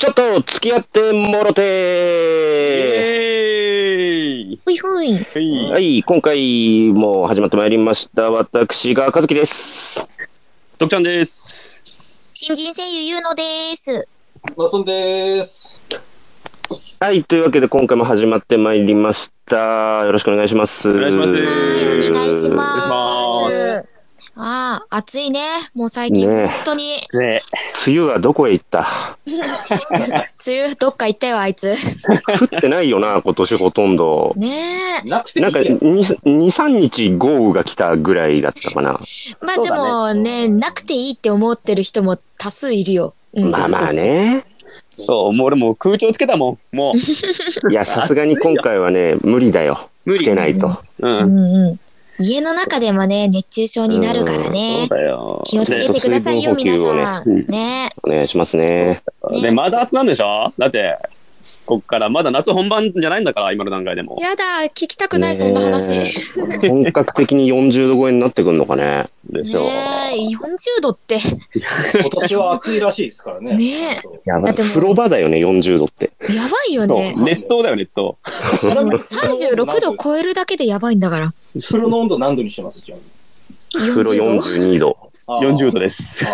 [0.00, 1.60] ちょっと付き合ってもろて
[4.64, 5.12] ほいほい。
[5.12, 5.70] はい。
[5.72, 8.30] はい、今回も始まってまいりました。
[8.30, 10.08] 私が和樹です。
[10.78, 11.78] とくちゃんです。
[12.32, 14.08] 新人声優ゆうのです。
[14.56, 15.82] マソンです。
[16.98, 20.06] はい、というわけで今回も始まってまいりました。
[20.06, 20.88] よろしくお願いします。
[20.88, 21.98] お願いしますはい、お願。
[21.98, 23.09] いします
[24.36, 25.44] ああ、暑いね。
[25.74, 26.84] もう最近、ねえ本当に。
[27.14, 27.42] ね
[27.86, 28.86] 梅雨はどこへ行った？
[30.46, 31.74] 梅雨、どっか行ったよ、あいつ。
[32.40, 34.32] 降ってないよな、今年ほとんど。
[34.36, 35.08] ねえ。
[35.08, 35.76] なくていなんかいよ。
[35.78, 39.00] 2、3日豪雨が来たぐらいだったかな。
[39.40, 43.14] まあでもね、なくていいって思ってる人も多数いるよ。
[43.34, 43.50] うん。
[43.50, 44.44] まあまあね。
[44.94, 46.76] そう、もう俺もう空調つけたもん。
[46.76, 46.92] も
[47.70, 49.88] いや、さすがに今回はね、無理だよ。
[50.04, 50.68] 無理つけないと。
[51.00, 51.08] う。
[51.08, 51.66] うんうん。
[51.68, 51.80] うん。
[52.22, 54.86] 家の中でもね、熱中症になるからね。
[55.44, 57.34] 気をつけてくださいよ、ね皆さん。
[57.34, 59.02] ねねお願いしますね。
[59.32, 60.52] でで、まだ暑くなるんでしょ？
[60.58, 60.98] だって、
[61.66, 64.16] こっからまだ夏本番じゃないんだから、今の段階でも。
[64.20, 65.94] やだ、聞きたくない、そんな話。
[66.68, 69.06] 本格的に40度超えになってくんのかね。
[69.24, 69.60] でしょ。
[69.60, 71.18] え、40度って。
[71.94, 73.56] 今年は暑いらしいですからね。
[73.56, 74.44] ねやばい。
[74.44, 76.10] だって風呂場だよね、40度って。
[76.22, 77.14] やばいよね。
[77.16, 78.58] 熱湯だよ、熱湯。
[78.58, 81.32] ちなみに36度超えるだけでやばいんだから。
[81.62, 82.80] 風呂の温度何度にしてます？
[82.80, 83.02] ちなみ
[83.84, 83.90] に。
[83.90, 84.96] 風呂40度42度。
[85.26, 86.24] あー40度です。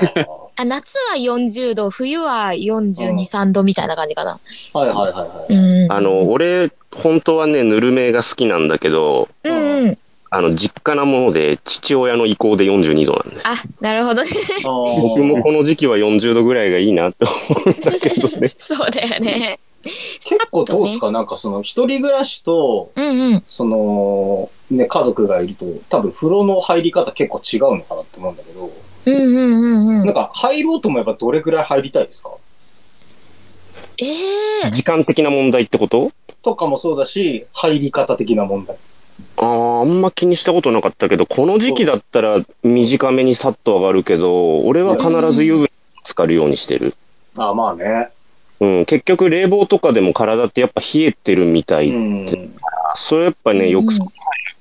[0.59, 4.39] あ夏は40度、冬は42、3度みたいな感じかな。
[4.73, 5.55] はいはいはいはい。
[5.55, 5.93] うん。
[5.93, 9.99] あの、俺、本当はね、ぬるめが好きなんだけど、うんうん。
[10.31, 13.41] あの、実家なもので、父親の意向で42度なんで。
[13.45, 14.31] あ、なるほどね。
[14.65, 17.35] あー僕もこの時期は40度ぐらいがいいなって思
[17.67, 18.49] うんだけどね。
[18.57, 19.59] そうだよね。
[19.85, 21.13] 結構どうですか？
[21.13, 23.45] なんかその一人暮らしと、うんうん。
[23.47, 28.69] その、ね、家族がいると、多分風呂の入り方結構違うのかなって思うんだけど、
[29.07, 30.05] うんうんうんうん。
[30.05, 32.31] なんか入ろうと思えばどれぐらい入りたいですか？
[33.99, 34.05] え
[34.67, 36.13] え時間的な問題ってこと？
[36.43, 38.77] とかもそうだし、入り方的な問題。
[39.39, 45.71] ああ、あんま気にしたことなかったけど、この時期だったら短めにさっと上がるけど、俺は必ず湯船に
[46.05, 46.95] 浸かるようにしてる。
[47.37, 48.09] あーまあね。
[48.61, 51.91] うん、結局冷房とかでも体ってやっぱ冷えてるみたい。
[51.91, 52.55] うん。
[52.97, 54.16] それやっぱね、浴槽に入る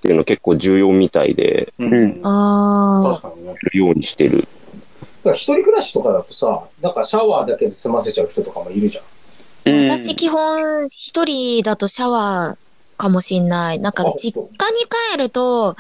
[0.05, 2.21] っていうの結構重要みたいで、うん。
[2.23, 3.55] あ確かにね。
[3.73, 4.41] ようにしてる。
[4.41, 4.49] だか
[5.31, 9.03] ら一人暮らしとかだとさ、なんかシャワーだけで済ませちゃう人とかもいるじゃん。
[9.03, 9.97] あ。
[9.97, 13.79] 私基本一人だとシャワーかもしんない。
[13.79, 14.51] なんかあ実家に
[15.11, 15.75] 帰ると、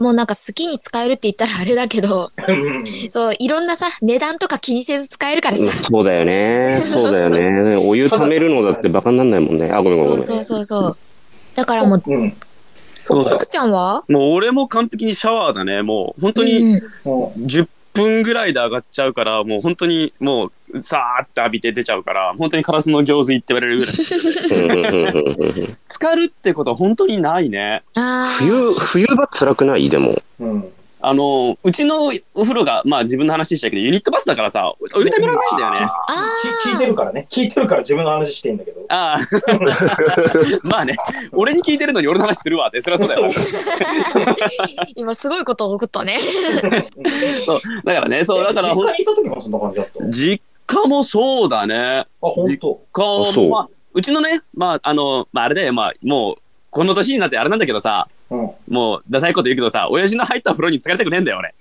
[0.00, 5.66] もうなんか好きに使えるって言ったらあれだけど、うんそう、いろんなさ、値段とか気にせず使えるからさ。
[5.66, 6.82] そうだよね。
[6.84, 7.76] そうだよね。
[7.86, 9.70] お湯溜めるのだってバカになんないもんね。
[9.70, 10.26] あ、ごめんごめんごめん。
[10.26, 10.96] そうそうそうそう。
[11.54, 12.34] だからもう、うん。
[13.06, 14.04] そうだちゃんは？
[14.08, 15.82] もう俺も完璧にシャワーだね。
[15.82, 23.94] もう本当にうんも10分ぐらいで上がっちゃうから、もう本当にもうさーって浴びて出ちゃうから、本当にカラスの行水って言われるぐらい。
[25.86, 27.82] 浸かるってことは本当にないね。
[28.38, 29.90] 冬、冬場辛くない？
[29.90, 30.12] でも。
[30.40, 30.64] う、うん。
[31.04, 35.92] あの、うちのお風呂が、まあ自分の話したけど、ユニットバスだからさ、お湯ためられないんだよね。
[36.64, 37.26] 聞いてるからね。
[37.28, 38.84] 聞いてるから自分の話してんだけど。
[38.88, 39.20] ああ。
[40.62, 40.96] まあね、
[41.32, 43.26] 俺に聞いてるのに俺の話するわって、そりゃそうだよ。
[44.94, 46.18] 今すごいこと起こったね。
[47.84, 50.04] だからね、そう、だから実家にいた時もそんな感じだった。
[50.04, 52.06] あ、実家もそうだね。
[52.20, 52.74] 本当。
[52.92, 56.41] かあそうまあ、うちのね、まあ、あの、まあ、あれだよ、まあ、もう、
[56.72, 58.50] この年になってあれなんだけどさ、うん。
[58.66, 61.54] もう、ダサいこと言うけどさ、親父の入った風呂に疲れたくねえんだよ、俺。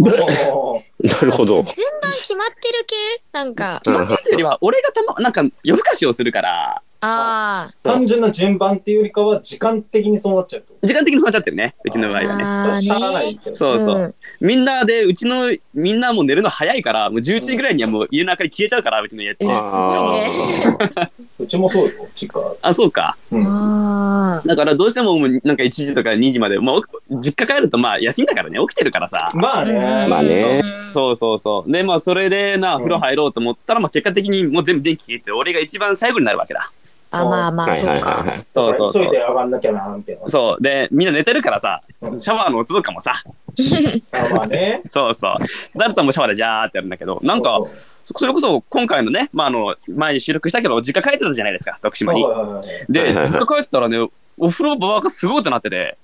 [0.00, 1.54] なるほど。
[1.54, 1.64] 順
[2.02, 2.96] 番決まってる系？
[3.30, 3.80] なんか。
[3.84, 10.74] 決まってるというよりは、俺がたま、なんか、夜更かしをするから、あ単純な順番っていうよりかは時間的にそうなっちゃうと。
[10.82, 12.36] 時間的にそうなっちゃってるね、うちの場合は
[12.80, 13.38] ね。
[13.54, 13.96] そうそう。
[13.96, 19.48] うんみんなで、うちの、みんなもう寝るの早いから、もう11時ぐらいにはもう家の明かり消えちゃうから、うちの家ってえ。
[19.48, 21.10] すごいね。
[21.38, 22.56] うちもそうよ、実家。
[22.62, 23.16] あ、そうか。
[23.30, 23.42] うん。
[23.42, 26.76] だからどうしてももうなんか1時とか2時まで、まあ、
[27.10, 29.30] 実家帰るとまあ休みだからね、起きてるからさ。
[29.34, 30.06] まあね。
[30.08, 30.62] まあね。
[30.90, 31.70] そうそうそう。
[31.70, 36.70] で、まあそれでな、うん風呂入ろうと思ったら、まあ結果的にもう全部電気消えて、俺が一番最後になるわけだ。
[37.20, 38.24] あ、まあまあ、はいそっか。
[38.54, 39.00] そうそうそ。
[39.00, 40.28] 急いうで上がんなきゃな、みたいな。
[40.28, 40.62] そう。
[40.62, 43.12] で、みんな寝てるからさ、うんシャワーの音とかもさ、
[44.12, 44.82] あ まあね。
[44.86, 45.78] そうそう。
[45.78, 47.60] だったらもうシャワーでジャーってやるんだけど、なんか、
[48.14, 52.24] それこそ今回のね、まああの、前に収録したけど、実家帰ってたじゃないですか、徳島に。
[52.88, 53.98] で、実家帰ったらね、
[54.38, 55.96] お風呂場がすごいことなってて。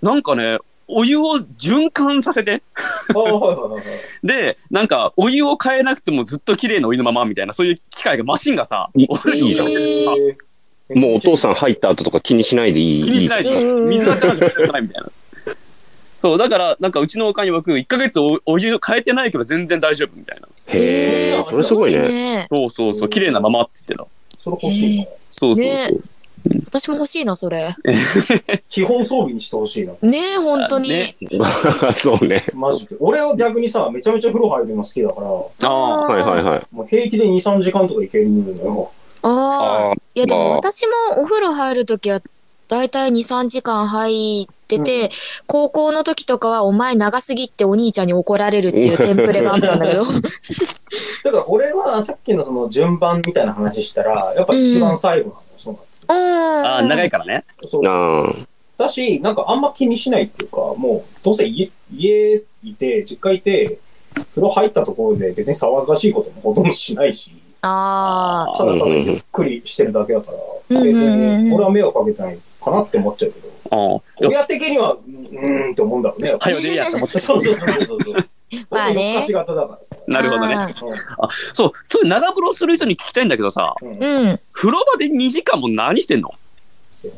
[0.00, 2.62] なんかね、お湯を循環させて、
[4.24, 9.06] で、なんか、お湯を変えなくてもずっと綺麗なお湯のままみたいな、そういう機械が、マシンがさ、いい
[9.50, 13.04] いじゃんもうお父さん入った後とか気にしないでいい。
[13.04, 15.10] 気にしないで、水なんてなないみたいな。
[16.16, 20.48] そう、だから、なんかうちのおかんに僕、1ヶ月おお湯変えてないけど全然大丈夫みたいな。
[20.66, 21.98] へえ、それすごいね。
[22.08, 22.46] ね。
[22.50, 24.04] そうそうそう、綺麗なままって言って
[24.34, 24.42] た。
[24.42, 25.04] それ欲しいな。
[25.30, 25.98] そうそうそう。
[25.98, 26.17] ね
[26.66, 27.74] 私も欲しいな、それ。
[28.68, 29.92] 基本装備にしてほしいな。
[30.02, 30.90] ねえ、本当に。
[30.90, 31.16] ね
[32.02, 32.44] そうね。
[32.54, 32.96] マジで。
[33.00, 36.00] 俺は逆にさ、めちゃめちゃ風呂入るの好きだから、もああ。
[36.08, 36.58] はいはいはい。
[36.58, 38.90] う平気で2、3時間とかいけるのよ。
[39.22, 39.92] あああ。
[40.14, 42.20] いや、でもまあ私もお風呂入るときは、
[42.68, 45.10] だいたい2、3時間入ってて、
[45.46, 50.04] 高校の時とかは、お前長すぎってお兄ちゃんに怒られるっていうテンプレがあったんだけど。
[51.24, 55.47] だから俺はさっきのその順番みたいな話したら、やっぱ一番最後なのうん。
[56.08, 57.44] ああ、長いからね。
[57.62, 57.82] のそう。
[57.86, 58.34] あ
[58.78, 63.78] だし、なんかあんま気にしないっていうか、もう、どうせ家、家いて、実家いて、
[64.14, 67.32] 風呂入ったところで別に騒がしいこともほとんどしないし、
[67.62, 68.56] ああ。
[68.56, 73.47] ただただゆっくりしてるだけだから、うん別に俺は迷惑かけてないかなって思っちゃうけど、ああ。
[73.70, 76.34] 親的には、うーんって思うんだろうね。
[76.38, 77.18] はよでいいやと思って。
[77.18, 78.26] そうそうそうそうそう。
[78.70, 79.96] まあね昔型だからさ。
[80.06, 80.54] なるほどね。
[80.54, 80.74] あ
[81.52, 84.40] そう、そういう長風呂する人に聞きたいんだけどさ、うん。
[84.52, 86.30] 風呂場で2時間も何してんの？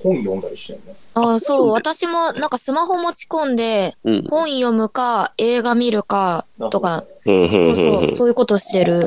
[0.02, 0.94] 本読んだりしてるね。
[1.14, 1.70] ああ、そう。
[1.70, 4.22] 私も、なんかスマホ持ち込んで、うん。
[4.28, 8.12] 本読むか、映画見るか、とか、そうそうう、ん。
[8.12, 9.06] そういうことしてる。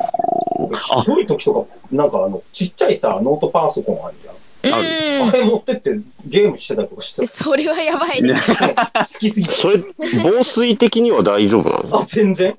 [0.58, 4.36] 俺ひどい時とか、なんかあの、ちっちゃいさ、ノートパソコンあるじゃん。
[4.72, 5.32] あうんあ。
[5.32, 5.92] れ持ってって
[6.26, 7.28] ゲームしてたりとかしてた？
[7.28, 8.34] それはやばいね。
[8.36, 9.54] 好きすぎて。
[9.54, 9.84] それ、
[10.24, 12.00] 防水的には大丈夫なの？
[12.00, 12.58] あ、全然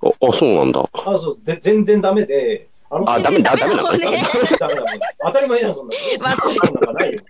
[0.00, 0.88] あ、あそうなんだ。
[0.92, 4.22] あ、そう、ぜ全然ダメで、あのあダメだダメだね。
[4.58, 4.90] ダメダメ
[5.22, 6.24] 当たり前じゃん、そんなの。
[6.24, 7.20] まあそれそんなのないよ。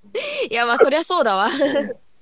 [0.50, 1.48] いや、まあ、そりゃそうだわ。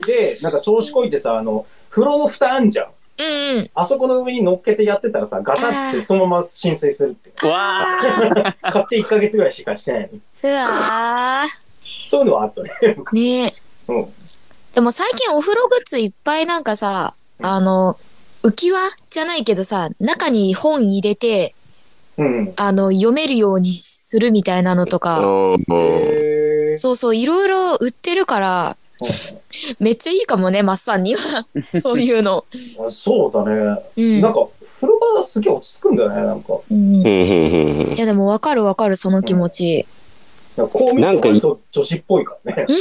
[0.07, 2.87] で、なんか調子こいてさ、あの、風呂の蓋あんじゃん。
[3.19, 3.71] うんうん。
[3.75, 7.47] あそこの上に乗っけてやってたらさ、ガタってそのまま浸水するって。
[7.49, 8.55] わあ。
[8.63, 11.45] あ 買って1ヶ月ぐらいしかしてないのうわ
[12.07, 12.71] そういうのはあったね。
[12.81, 13.15] ー。
[13.15, 13.55] ねえ。
[13.89, 14.07] うん。
[14.75, 17.99] でも最近お風呂グッズいっぱいなんかさ、あの、
[18.43, 18.79] 浮き輪
[19.11, 21.55] じゃないけどさ、中に本入れて、
[22.17, 22.53] うん。
[22.57, 25.21] あの、読めるようにするみたいなのとうか、
[26.77, 28.77] そうそう、いろいろ売ってるから、
[29.79, 31.47] めっちゃいいかもね、マッサンには。
[31.83, 32.45] そういうの。
[32.87, 33.79] あそうだね。
[33.97, 34.21] うん。
[34.21, 34.47] なんか、
[34.81, 36.59] 風呂場すげえ落ち着くんだよね、なんか。
[36.71, 37.13] うんうんうんう
[37.85, 39.87] んうんいやでもわかるわかる、その気持ち。
[40.57, 42.67] なんかこう見なんかると女子っぽいからね。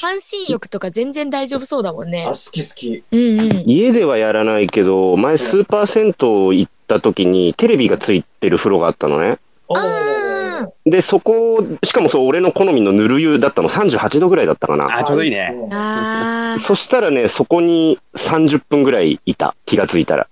[0.00, 2.30] 半身浴とか全然大丈夫そうだもんねあ、。
[2.30, 3.02] 好き好き。
[3.12, 3.62] うんうん。
[3.66, 6.12] 家ではやらないけど、前スーパー銭湯
[6.54, 9.38] 行った時にテレビがついてる風呂があったのね。
[9.74, 14.98] あで、そこ、しかもそう、俺の好みのぬる湯だったの、38度ぐらいだったかな。
[14.98, 15.52] あ、ちょうどいいね。
[15.70, 16.60] ああ。
[16.60, 19.54] そしたらね、そこに30分ぐらいいた。
[19.66, 20.28] 気がついたら。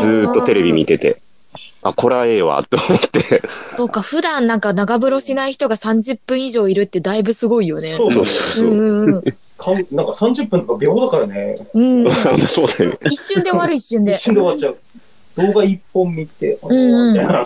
[0.00, 1.20] ずっとテレビ見てて。
[1.88, 3.42] あ、これはええわ、と思って。
[3.76, 7.88] そうか、普段なんか長風呂しない人が30分以上いるってだいぶすごいよね。
[7.88, 8.28] そうだね。
[8.58, 9.22] うんうんうん。
[9.56, 11.56] かんなんか30分とか秒だからね。
[11.74, 12.04] うん。
[12.48, 12.98] そうだよね。
[13.10, 14.20] 一瞬で終わる一瞬で一。
[14.20, 14.78] 瞬で終わっちゃう。
[15.46, 17.44] 動画一本見て、あーうんうんみたいな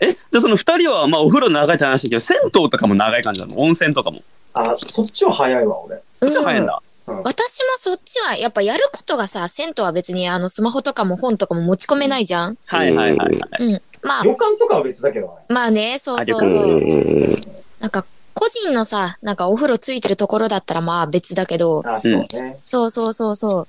[0.00, 3.58] え、じゃあその二人は、まあお風呂長いって話だけど、銭湯とかも長い感じなの？
[3.58, 4.22] 温泉とかも。
[4.52, 6.00] あ、そっちは早いわ、俺。
[6.20, 6.80] うん早いんだ。
[7.06, 13.64] 私もそっちは、やっぱやることがさ、銭湯は別にあのスマホとかも本とかも持ち込めないじゃんはいはいはいはい。
[13.64, 13.82] うん。
[14.02, 15.32] まあ、旅館とかは別だけどね。
[15.48, 22.58] まあね、そうそううんそうなんか、個人のさ、なんかお風呂ついてるところだったらまあ別だけど、あ、そうね。
[22.64, 23.68] そうそうそうそう。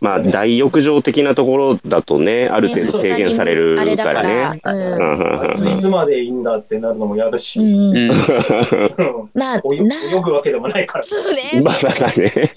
[0.00, 4.72] まあ、大浴場的なところだとね、ある程度制限されるあれだかかららね。、うん。
[4.72, 7.58] うんうんうんいつまでいいんだってなるのも嫌だし、
[9.34, 11.04] まあ、泳ぐわけでもないから。
[11.04, 11.60] そうね。
[11.64, 12.54] まあ、だからね。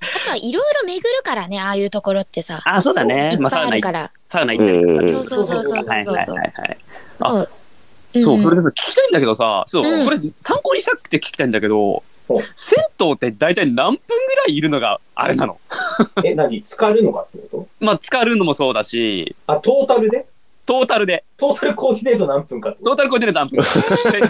[0.00, 2.60] あとはいろいろ巡るからね、ああいうところってさ。
[2.64, 3.36] あ、そうだねい。
[3.36, 4.10] っまあサウナ行っぱいあるから。
[4.28, 6.78] サウナ行ったりとかうんそうそうそうそうそうそうはいはいはいはい。
[7.20, 7.46] あもう
[8.22, 12.02] そう、んこれでさ、聞きたいんだけどさ、そう、うんこれ参考にしたくて聞きたいんだけど
[12.54, 15.58] 銭湯って大体何分ぐらいいるのがあれなの？
[16.24, 16.62] え、何？
[16.62, 20.26] 浸かるのかってこ まあ、浸かるのもそうだし、とあ、トータルで？
[20.64, 23.64] トータルで、トータルコーディネート何分かってこトータルコーディネート何分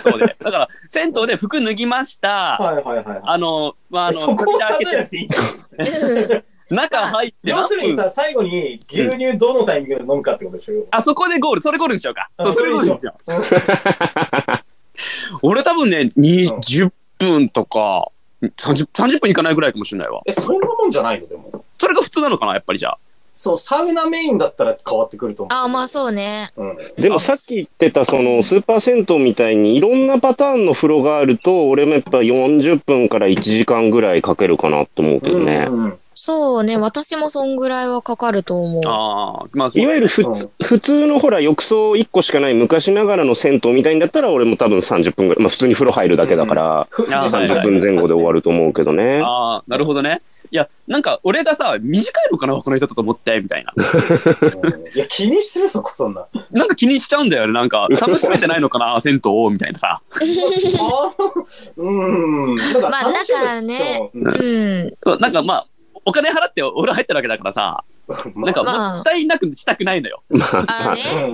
[0.03, 0.37] 銭湯で。
[0.43, 2.57] だから、銭湯で服脱ぎました。
[2.59, 3.21] とはいはいはいはい。
[3.23, 5.29] あの、まあ、あの、そこ開けなくていい。
[6.75, 10.85] 中入って要するにさ、最後に牛乳どのタイミングで飲むかってことでしょよ。
[10.91, 12.31] あそこでゴール、それゴールにしようか。
[12.41, 13.33] そう、あそれゴールにしよう。
[13.33, 13.43] うん
[15.43, 16.91] 俺多分ね、20
[17.25, 18.09] 分とか、
[18.43, 20.23] 30, 30分いかないぐらいかもしれないわ。
[20.27, 21.65] え、そんなもんじゃないのでも。
[21.79, 22.99] それが普通なのかな、やっぱりじゃあ。
[23.35, 25.59] そう、サウナメインだったら変わってくると思う。
[25.59, 26.49] ああ、まあそうね。
[26.57, 26.77] うん。
[26.97, 35.67] でもさっき言ってた、その、スーパー銭湯みたいにいろんなパターンの風呂があると、俺もやっぱ40分から1時間ぐらいかけるかなと思うけどね。
[35.69, 38.83] うんうんそうね、私もそんぐらいはかかると思う。
[38.87, 49.21] ああ、まあ、いわゆるふうん普通のほら、浴槽1個しかない昔ながらの銭湯みたいんだったら、俺も多分30分ぐらい、まあ普通に風呂入るだけだから、ふあはい30分前後で終わると思うけどね。
[49.25, 50.23] ああ、なるほどね。
[50.53, 53.73] いや、なんか俺がさ、短いのかな、この人と思って、みたいな。
[53.75, 56.27] う んいや、気にするそこ、そんな。
[56.53, 57.53] なんか気にしちゃうんだよね。
[57.53, 60.01] なんか、楽しめてないのかな、銭湯を、みたいな さ。
[61.79, 62.57] うん。
[62.57, 64.31] だからまあ楽しむっつってもうんう
[64.85, 64.95] ん。
[65.03, 65.67] そうなんかまあ、
[66.05, 67.85] お金払って俺入ってるわけだからさ、
[68.35, 70.23] なんかまあもったいなくしたくないのよ。
[70.31, 70.67] まあ。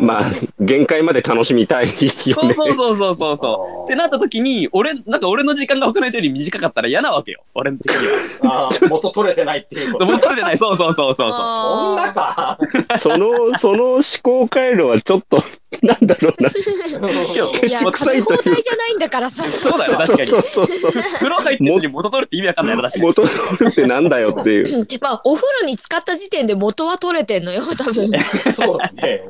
[0.01, 0.23] まあ、
[0.61, 2.55] 限界まで楽しみたいよね。
[2.55, 3.85] そうそうそうそうそうそう。
[3.85, 7.43] ってなった時に、俺、なんか俺の時間が他の人より短かったら嫌なわけよ。
[7.55, 8.07] 俺の的に
[8.49, 8.69] は。
[8.69, 10.07] あー元取れてないっていうこと。
[10.07, 10.59] もう取れてない。
[10.59, 11.43] そうそうそうそうそう。
[11.43, 12.59] そんなか。
[13.01, 15.43] その、その思考回路はちょっと、
[15.83, 16.49] なんだろうな。
[16.49, 19.45] いや、食べ放題じゃないんだからさ。
[19.45, 20.39] そうだよ、確かにそ。
[20.39, 20.93] うそうそう。
[20.93, 23.07] 風呂入ってるのに元取るって意味わかんないよ、確かに。
[23.07, 24.79] 元取るってなんだよっていう。
[24.79, 28.11] うんまあ、お風呂に使った時点で元は取れてんのよ、多分。
[28.53, 29.23] そうだね。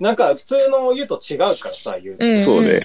[0.00, 2.16] なんか普通の湯と違うからさ、湯。
[2.18, 2.44] うん。
[2.44, 2.80] そうね。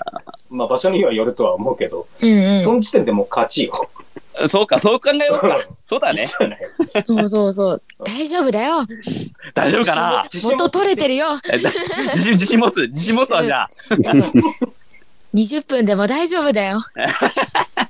[0.50, 2.60] まあ場所にはよるとは思うけど、うんうん。
[2.60, 3.90] その時点でもう勝ちよ。
[4.48, 5.60] そうか、そう考えようか。
[5.86, 6.26] そうだね。
[6.26, 7.04] そうだね。
[7.04, 7.82] そうそうそう。
[8.06, 8.86] 大丈夫だよ。
[9.54, 10.26] 大丈夫かな？
[10.44, 11.28] 元取れてるよ。
[11.52, 11.58] え
[12.16, 12.88] 自信、自信持つ。
[12.88, 13.70] 自信持つわ、じゃあ。
[15.34, 16.80] 20分でも大丈夫だよ。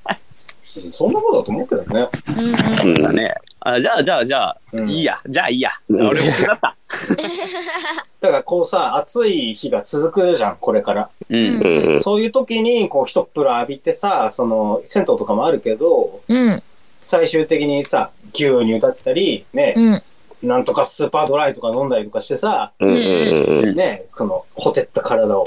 [0.69, 2.07] そんなことだと思うけどね。
[2.27, 2.89] うんうん。
[2.89, 3.33] うんだね。
[3.61, 5.19] あじゃあ、じゃあ、じゃあ、うんいいや。
[5.27, 5.71] じゃあ、いいや。
[5.89, 6.75] うん俺、僕だった。
[8.21, 11.09] だからこうさ、暑い日が続くじゃん、これから。
[11.29, 11.39] うん。
[11.39, 11.99] うんうん。
[11.99, 16.63] そういう時に、こう、一っ風呂浴びてさ、その、銭湯とかもあるけど、うん。
[17.01, 20.03] 最終的にさ、牛乳だったり、ね、うん。
[20.43, 25.43] なんとかスーパードライとか飲んだりとかしてさ、うんうんうんね、この、ほてった体を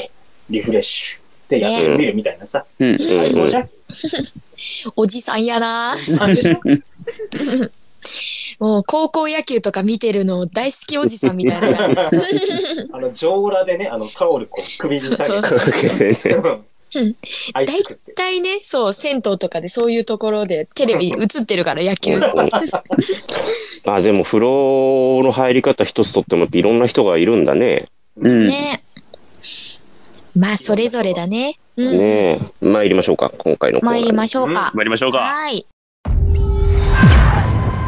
[0.51, 1.22] リフレッシュっ
[1.59, 2.65] てやってみるみたいなさ。
[2.79, 2.99] うん。
[2.99, 3.69] 最高じゃん
[4.97, 5.95] おじさんやな。
[8.59, 11.91] もう高校野球とか見てるの大好きおじさんみたいな感
[12.93, 16.61] あの、上裸でね、あの、タオルこう、首に下げそうて。
[17.53, 17.67] 大
[18.15, 22.19] 体ね、そう、銭湯とかでそういうところでテレビ映ってるから野球。
[23.85, 27.87] まあでも風呂の入り方一つとってもいろんな人がいるんだね。
[28.17, 28.47] うん。
[28.47, 28.83] ね。
[30.37, 31.57] まあ、それぞれだね。
[31.77, 31.99] うん。
[31.99, 32.67] ねえ。
[32.67, 34.73] 参りましょうか、今回のコーナー参りましょうか。
[34.75, 35.19] 参りましょうか。
[35.19, 35.67] はい。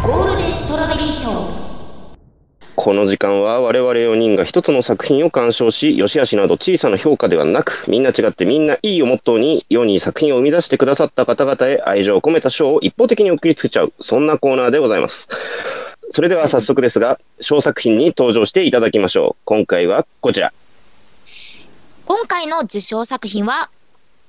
[0.02, 1.64] ゴールデンストロベリー賞。
[2.76, 15.28] この時間は我々4人が一つの作品を鑑賞し、良し悪しなど小さな評価ではなく、みんな違ってみんないいをモットーに世に作品を生み出してくださった方々へ愛情を込めた賞を一方的に送りつけちゃう、そんなコーナーでございます。
[16.10, 19.42] それでは早速ですが、賞作品に登場していただきましょう。
[19.44, 20.52] 今回はこちら。
[22.06, 23.70] 今回の受賞作品は、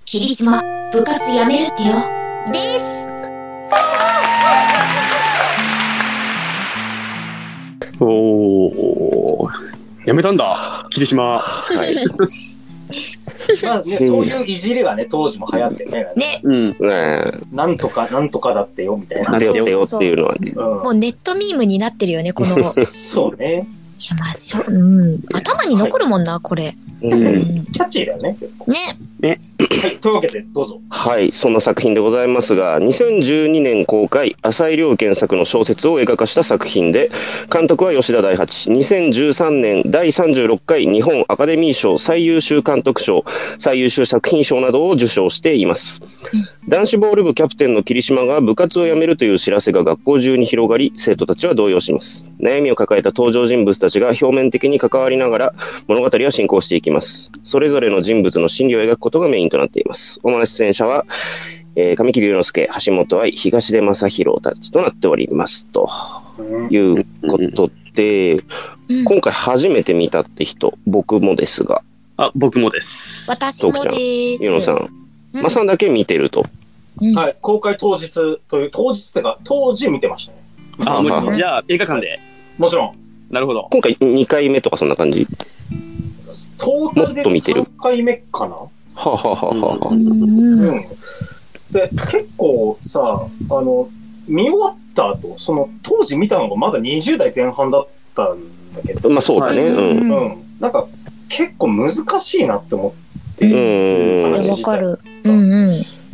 [0.05, 0.61] 霧島
[0.93, 1.89] 部活やめるってよ。
[2.53, 3.07] です。
[7.99, 9.49] おー。
[10.05, 11.37] やめたんだ、霧島。
[11.39, 11.95] はい。
[13.65, 16.07] まあね、そういういじりがね、当時も流行ってね。
[16.15, 16.41] ね。
[16.43, 16.75] うん。
[17.51, 19.37] なんとか、なんとかだってよ、みたいな。
[19.37, 20.51] 出よ出よっていうのはね。
[20.51, 22.55] もうネットミームになってるよね、この。
[22.85, 23.67] そうね。
[24.17, 25.19] まあ、しょ、うん。
[25.33, 26.75] 頭に残るもんな、これ。
[27.01, 27.65] ううんん。
[27.67, 28.71] キャッチーだよね、結構。
[28.71, 28.79] ね。
[29.27, 30.79] はい、というわけで、どうぞ。
[30.89, 37.09] はい、そんな作品でございますが、2012年公開、浅井亮原作の小説を映画化した作品で、
[37.51, 43.25] 監督は吉田大八、2013年第36回日本アカデミー賞最優秀監督賞、
[43.59, 46.01] 最優秀作品賞などを受賞しています。
[46.67, 52.27] 男子ボール部キャプテンの霧島が部活を辞めるという知らせが学校中に広がり、生徒たちは動揺します。
[52.39, 55.53] 悩みを抱えた登場人物たちが表面的に関わりながら、
[55.87, 57.31] 物語は進行していきます。
[57.43, 60.19] それぞれの人物の心理を描くことがメインとなっています。
[60.23, 61.05] 主な出演者は、
[61.75, 65.65] えー、神木隆之介、橋本愛、東出正宏たちとなっております。
[65.67, 65.89] と
[66.37, 68.43] うんいうことで、うん
[69.05, 71.81] 今回初めて見たって人、僕もですが、
[72.17, 73.29] あ、僕もです。
[73.31, 74.45] 私もです。
[74.45, 74.75] ゆうのさん、
[75.33, 76.45] うんまさんだけ見てると。
[77.01, 78.13] うんはい、公開当日
[78.47, 80.37] という、当日ってか、当時見てましたね。
[80.85, 82.19] あ、あもうじゃあ、映画館で。
[82.57, 82.97] もちろん、
[83.31, 83.67] なるほど。
[83.71, 85.27] 今回2回目とかそんな感じ。
[86.57, 88.55] トータルでもっと見てる3回目かな
[88.95, 91.05] はあ、はあはあはあは。
[91.71, 93.89] で、結構さ、あの、
[94.27, 98.37] 見終わった後、その、当時見たのがまだ20代前半だったん
[98.73, 99.61] だけど、まあそうだね。
[99.61, 100.11] はいうん。
[100.11, 100.37] うん。
[100.59, 100.87] なんか、
[101.29, 102.95] 結構難しいなって思
[103.33, 104.63] って、うん。
[104.63, 104.99] かる。
[105.23, 105.69] うんうん。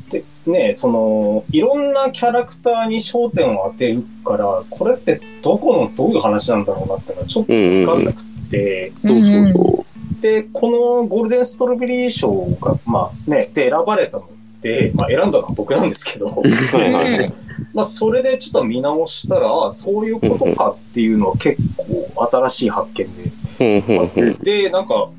[0.09, 7.53] で、ね、その、いろんなキャラクターに焦点を当てるから、これってどこのどういう話なんだろうなってのはちょっと。
[7.91, 9.85] わかんなくて、そうそうそ
[10.21, 14.29] で、このゴールデンストロベリー賞が、まあね、で選ばれたの
[14.61, 16.41] で、まあ選んだのは僕なんですけど。
[17.73, 21.61] まあそれでちょっと見直したら、あそういうことかっていうのは結
[22.15, 23.07] 構新しい発見
[23.57, 24.63] で。
[24.63, 25.09] で、なんか、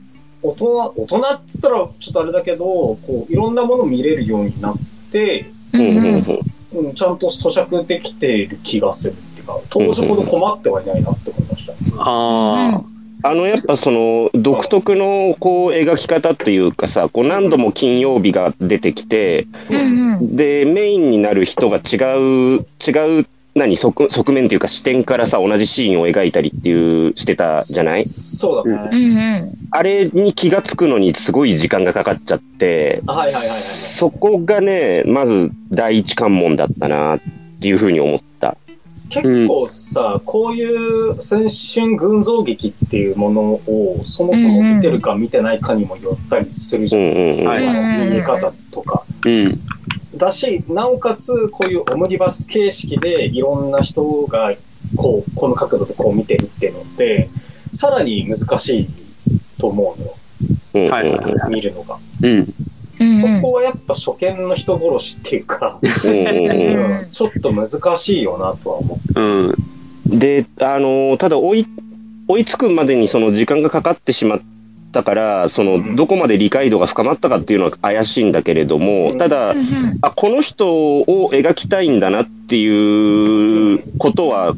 [0.42, 4.76] 大人、大人っつったらちょっとあれだけど、こう、いろんなもの見れるようになっ
[5.10, 11.72] て、うんちゃんと咀嚼できている気がするっていういうか、当時ほど困ってはいないなって思いました。
[12.02, 12.91] ああ。
[13.24, 20.36] あの、やっぱその、独特の、こう、描き方っていうかさ、こう、何度も金曜日が出てきて、うんうん。
[20.36, 28.04] で、メインになる人が違う、違う、何、側側面っていうか視点からさ、同じシーンを描いたりっていう、してたじゃない？
[28.04, 28.88] そうだね。
[28.92, 29.52] うんうん。
[29.70, 33.60] あれに気がつくのにすごい時間がかかっちゃって、あはいはいはいはい。
[33.60, 37.20] そこがね、まず第一関門だったな、っ
[37.60, 38.56] ていうふうに思った。
[39.12, 41.16] 結構さ、こういう青
[41.48, 47.02] 春群像劇っていうものをそもそも見てるか見てないかにもよったりするじゃん。
[47.02, 47.46] うんうんうん。
[47.46, 49.04] はいうん見え方とか。
[49.26, 49.60] うん。
[50.16, 54.54] だし、なおかつこういうオムニバス形式でいろんな人が
[54.96, 57.28] こう、この角度でこう見てるっていうのって、
[57.72, 58.88] さらに難しい
[59.58, 60.14] と思うのよ。
[60.74, 61.50] うんうんはいはいはい。
[61.50, 61.98] 見るのが。
[62.22, 62.54] うん。
[63.02, 63.42] うんそうん。
[63.42, 69.20] こはやっぱ初見の人殺しっていうか、ちょっと難しいよなとは思う。
[69.20, 70.18] うん。
[70.18, 71.66] で、あの、ただ追い、
[72.28, 74.40] 追いつくまでにその時間がかかってしまっ
[74.92, 79.54] たから、その、どこまで理解度が深まったかっていうのは怪しいんだけれども、ただ
[80.02, 84.54] あ、この人を描きたいんだなっていうことは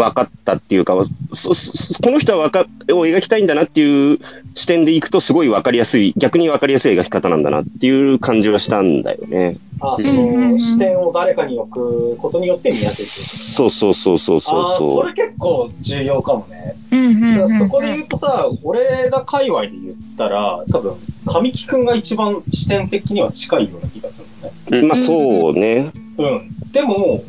[0.00, 0.94] 分かったっていうか、
[1.34, 2.64] そそこの人はわかを
[3.06, 4.18] 描きたいんだなっていう
[4.54, 9.56] 視点でいくとすごい分かりやすい、逆に分かりやすい描き方なんだなっていう感じはしたんだよね。
[9.82, 14.94] あその視点を誰かに置くことによって見やすいそうそうそうそうそうああ、そ。
[14.94, 16.74] そうれ結構重要かもね。
[16.92, 17.48] うんうん。
[17.48, 20.94] そこで言うとさ、俺が界隈で言ったら、多分、
[21.26, 24.22] 神木くんが一番視点的には近いような気がす
[24.70, 24.88] るのね。
[24.88, 25.90] まあそうね。
[26.18, 26.50] うん。
[26.72, 27.22] でも、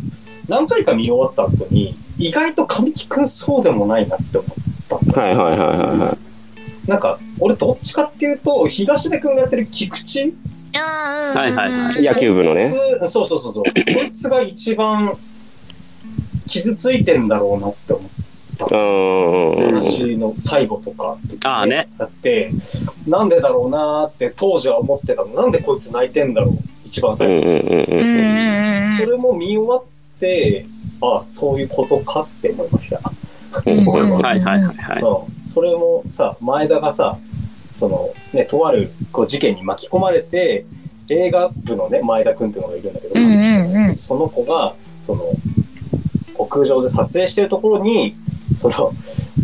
[0.50, 4.50] 何回か見終わった後に、意外と神木くんそうでもないなって思っ
[4.88, 6.18] たんだよはいはいはいはいは
[6.88, 6.90] い。
[6.90, 10.32] なんか、俺どっちかっていうと、東出くんがやってる菊池？
[10.78, 12.70] あーはいはいはい野球部のね。
[12.70, 13.64] こいつそうそうそうそう。
[13.94, 15.18] こいつが一番
[16.48, 18.10] 傷ついてんだろうなって思っ
[18.58, 18.76] た。
[18.76, 19.76] うんうんうんうん。
[19.82, 21.90] 話の最後とかってああね。
[21.98, 22.52] だって、
[23.08, 25.34] なんでだろうなーって当時は思ってたの。
[25.34, 26.54] なんでこいつ泣いてんだろう
[26.86, 27.34] 一番うん最後。
[27.34, 29.84] うんうんうんうんうんそれも見終わっ
[30.20, 30.66] て、
[31.02, 32.98] あそういうことかって思いました。
[32.98, 33.12] は
[34.22, 35.02] はいはいはいはい。
[35.02, 35.50] うん。
[35.50, 37.18] それもさ、前田がさ、
[37.74, 40.66] その、ね、とあるこう事件に巻き込まれて、
[41.10, 45.24] 映画部のね、前田くんっていうのがいるんだけど、うんうんうんその子が、その、
[46.38, 48.16] 屋上で撮影してるところに、
[48.58, 48.92] その、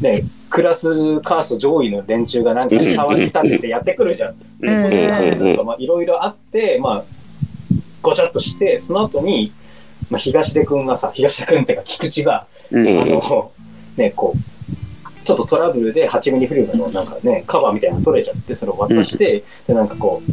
[0.01, 4.35] ね、クラスカースト上位の連中がなんか騒ぎ立ててやってくるじゃん。
[4.61, 7.03] うんそれがうんなんかまあいろいろあって、まあ、
[8.01, 9.51] ごちゃっとして、その後に、
[10.09, 12.87] まあ、東出くんがさ、東出くんっていうか菊池が、うん。
[12.87, 13.51] うんあの、
[13.97, 20.31] ね、こう、ちょっとトラブルで8ミリフィルムのなんかね、カバーみたいなの取れちゃって、それを渡して、で、なんかこう、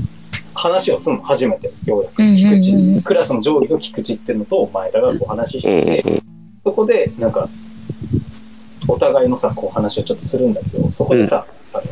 [0.55, 2.21] 話をするの初めて、ようやく。
[2.21, 6.23] うんうんうん菊池、クラスの上位の菊池っていうのと前田がこう話しうんてて、うん
[6.65, 7.47] そこで、なんか、
[8.89, 11.83] お互いのさ、こう話をちょっとするんだけど、そこでさ、あの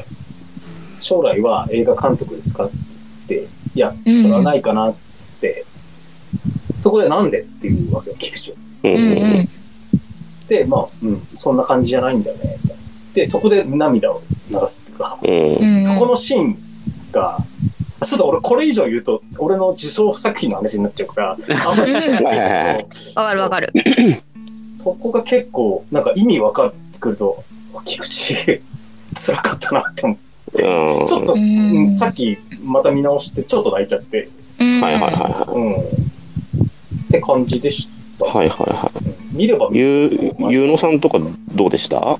[1.00, 2.70] 将来は映画監督ですかっ
[3.28, 5.00] て、いや、それはないかな、って、
[6.82, 8.56] そこでなんでっていうわけよ、菊池は。
[8.82, 9.48] うんうんうん
[10.48, 12.82] で、まあ、うん、そんな感じじゃないんだよね、みたいな。
[13.14, 15.80] で、そこで涙を流すっていうか、うんうん。
[15.80, 16.58] そこのシーン
[17.12, 17.38] が、
[18.04, 21.38] ちょっと俺これ以上言うと、俺の受賞作品の話になっちゃうから、
[21.70, 22.32] あんまりないけど、わ
[23.28, 23.72] かるわかる。
[24.76, 27.44] そこが結構、なんか意味分かってくると、
[27.84, 28.60] 菊池、
[29.14, 36.11] 辛かったなって思って、うんちょっと、さっきまた見直して、ちょっと泣いちゃって、うんはいはいはうん。
[37.18, 37.86] って感じでし
[38.18, 38.26] た。
[38.26, 38.28] い。
[38.30, 39.04] はいはいはい。
[39.04, 41.18] うん見れば見るゆう、ゆうのさんとか
[41.54, 42.18] どうでした？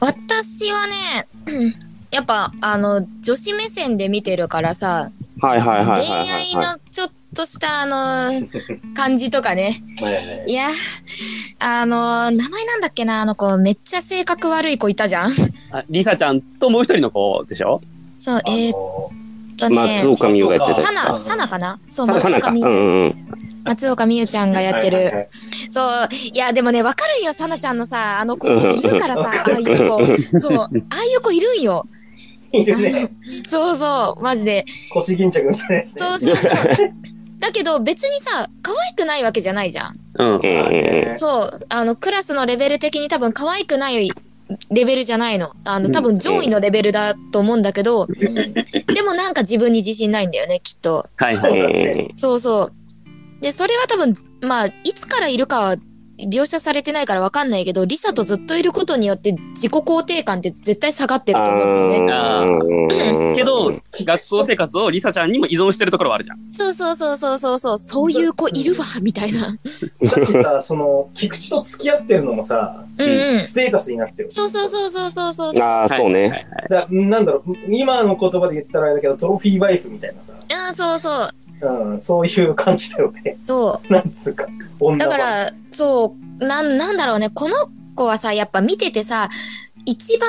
[0.00, 1.28] 私はね、
[2.10, 8.30] やっぱ、あの、女子目線で見てるからさ、はいはいはいはい恋はい愛はのちょっとしたあの、
[8.94, 9.70] 感じとかね。
[10.00, 10.68] ねいや、
[11.60, 15.30] あの、名前なんだっけな、あの子、めっちゃ性格悪い子いたじゃん。
[15.72, 17.80] あリサちゃんともう一人の子でしょ？
[18.16, 19.07] そう、えーっ
[19.58, 19.76] とい。
[19.76, 22.12] ね松、岡美優がやってたサやナ、サナかなそう、つ。
[22.12, 23.20] 松岡美優、うんうん。
[23.64, 24.96] 松岡美優ちゃんがやってる。
[24.96, 25.28] はいはいはい
[25.70, 30.16] そう、いや、でもね、わかるんよ、サナちゃんのさ、あの子いるからさ、ああいう子。
[30.38, 31.86] そう、ああいう子いるんよ。
[32.52, 33.10] いるね。
[33.46, 34.64] そうそう、マジで。
[34.90, 36.00] 腰巾着みたいなやつね。
[36.00, 36.52] そうそうそう。
[37.38, 39.96] だけど別にさ、可愛くないわけじゃないじゃん。
[40.18, 40.28] うん。
[40.28, 41.18] うんうんうん。
[41.18, 44.10] そう、あの、クラスのレベル的に多分可愛くない
[44.70, 45.52] レベルじゃないの。
[45.64, 51.06] あの、多分上位のレベルだと思うんだけど、でもなんか自分に自信ないんだよね、きっと。
[51.16, 52.12] はいはい。
[52.16, 52.72] そうそう。
[53.42, 55.76] で、それは多分、まあ、いつからいるかは
[56.26, 62.12] 描写されてないからわかんないけど、リサとずっといることによって自己肯定感って絶対下がってると思うんだよね。
[62.12, 66.38] あーけど、学校生活をリサちゃんにも依存してるところはあるじゃん。
[66.50, 69.56] そうそうそうそうそうそう、そういう子いるわ、みたいな。
[70.02, 73.42] だしさ、その、菊池と付き合ってるのもさ、うんうん。
[73.42, 74.30] ステータスになってる。
[74.30, 75.62] そうそうそうそうそうそう。
[75.62, 76.46] ああ、そうね。
[76.70, 83.38] はいなんだろう、今の言葉で言ったらあれだけど、トロフィーワイフみたいなあそうそう、さ、うん、そういう感じだよね。
[83.42, 83.92] そう。
[83.92, 84.46] なんつうか、
[84.98, 87.54] だから、そう、なん、なんだろうね、この
[87.94, 89.28] 子はさ、やっぱ見ててさ、
[89.84, 90.28] 一番、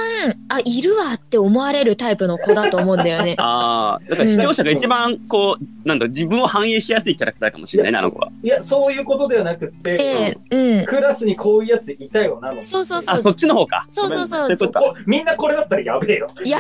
[0.50, 3.36] あ、いるわって思われるタイプの子だと思うんだよね。
[3.40, 8.30] ああ、だから視聴者が一番こう、なんだ自分を反映しやすいキャラクターかもしれないね、あの子は。
[8.42, 10.86] いや、そういうことではなくって、で、うん。
[10.86, 12.62] クラスにこういうやついたよなの。
[12.62, 13.86] そうそうそあ、そっちの方か。
[13.90, 14.72] そうそうそうそう
[15.06, 16.28] みんなこれだったらやべえよ。
[16.44, 16.60] いや、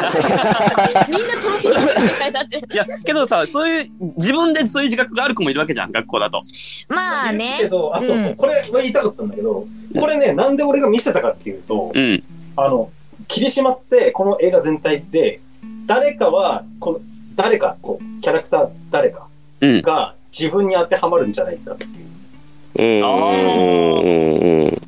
[1.07, 2.57] みんなトロフィーみたいになって。
[2.57, 6.43] いや、けどさ、そういう、自分でそういう自覚がある子もいるわけじゃん、学校だと。
[6.89, 7.69] まあいるけね。
[7.69, 9.65] ど、あ、そう、うんこれは言いたかったんだけど、
[9.97, 12.23] これね、なんで俺が見せたかっていうと、うん。
[12.55, 12.89] あの、
[13.27, 15.39] 霧島って、この映画全体で、
[15.85, 16.99] 誰かは、この、
[17.35, 19.27] 誰か、こう、キャラクター誰か
[19.61, 19.81] うん。
[19.81, 22.99] が自分に当てはまるんじゃないかっていう。
[22.99, 23.05] うん。
[23.05, 24.65] あうん。
[24.65, 24.81] うん。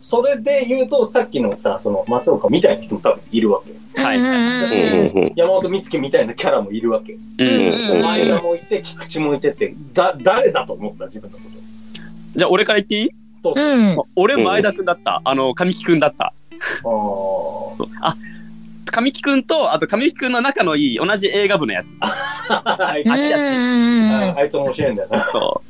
[0.00, 4.00] それで言うと、さっきのさ、その松岡みたいな人も多分いるわけ。
[4.00, 4.18] はい。
[5.36, 7.14] 山本美月みたいなキャラもいるわけ。
[7.14, 8.02] ううんん。
[8.02, 11.06] 前田もいて、菊池もいてって、だ、誰だと思った？
[11.06, 11.50] 自分のこと。
[12.36, 13.10] じゃあ、俺から言っていい？
[13.42, 13.60] どうぞ。
[13.60, 13.98] うん。
[14.16, 15.20] 俺、前田くんだった。
[15.24, 16.32] あの、神木くんだった。
[18.00, 18.14] あ
[18.90, 21.96] 神木くんと、あと神木くんの仲のいい同じ映画部のやつ。
[22.00, 25.28] あいつああいつ面白いんだよな。
[25.30, 25.62] そ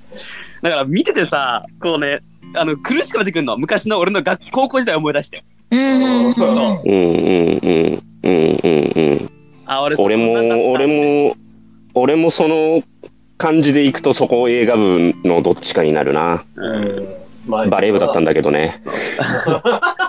[0.61, 0.63] う。
[0.63, 2.21] だから見ててさ、こうね、
[2.55, 3.57] あの、苦しくなってくるの。
[3.57, 5.45] 昔の俺の学高校時代思い出して。
[5.71, 8.03] うんうんうんうん。
[8.23, 8.61] うん。
[8.63, 9.31] うん。
[9.67, 11.37] あ、俺俺も、俺も、
[11.95, 12.83] 俺もその
[13.37, 16.45] 感じでいくとそこ映画部のどっちかになるな。
[16.57, 18.83] うんまあバレー部だったんだけどね。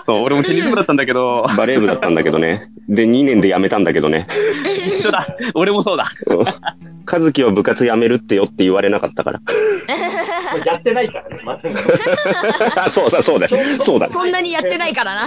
[0.04, 2.70] そう、俺もテニス部だったんだけど、バレー部だったんだけどね。
[2.88, 4.26] で、2年で辞めたんだけどね。
[4.64, 5.26] 一緒だ。
[5.54, 6.04] 俺もそうだ。
[7.10, 9.40] 和樹は部活辞めるってよって言われなかったから。
[10.66, 11.74] やってないからね。
[12.90, 13.48] そうだ、そうだ。
[13.48, 14.06] そうだ。
[14.06, 15.26] そんなにやってないからな。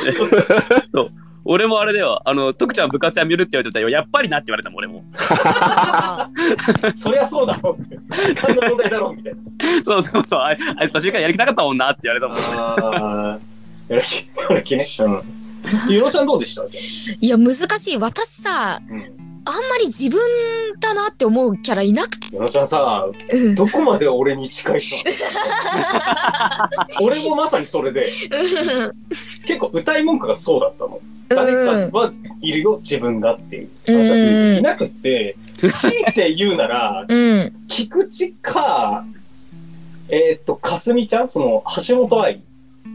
[1.46, 2.22] 俺もあれだよ。
[2.26, 3.90] あの、徳ちゃん部活やめるって言われてたよ。
[3.90, 5.04] やっぱりなって言われたもん、俺も。
[6.96, 7.98] そりゃそうだろうって。
[8.42, 9.40] 何の問題だろうみたいな。
[9.84, 10.40] そうそうそう。
[10.40, 12.38] あいあいつ途中からやりたかったもんなって言われたもん。
[12.38, 14.86] あー、やる気、やる気ね。
[15.00, 15.22] うん。
[15.90, 16.64] ゆのちゃんどうでした？
[17.20, 17.98] いや、難しい。
[17.98, 19.04] 私さ、うん。
[19.46, 20.20] あんまり自分
[20.80, 22.28] だなって思うキャラいなくて。
[22.34, 23.56] ゆのちゃんさ、うん。
[23.56, 24.96] どこまで俺に近い人
[27.02, 28.10] 俺もまさにそれで、
[29.46, 31.00] 結構歌い文句がそうだったの。
[31.30, 31.54] 誰
[31.92, 34.60] かはいるよ、自分がっていう。
[34.60, 37.54] いなくって、強いて言うなら、うん。
[37.68, 39.06] 菊池か、
[40.10, 41.28] えーっと、かすみちゃん？
[41.28, 42.42] その、橋本愛。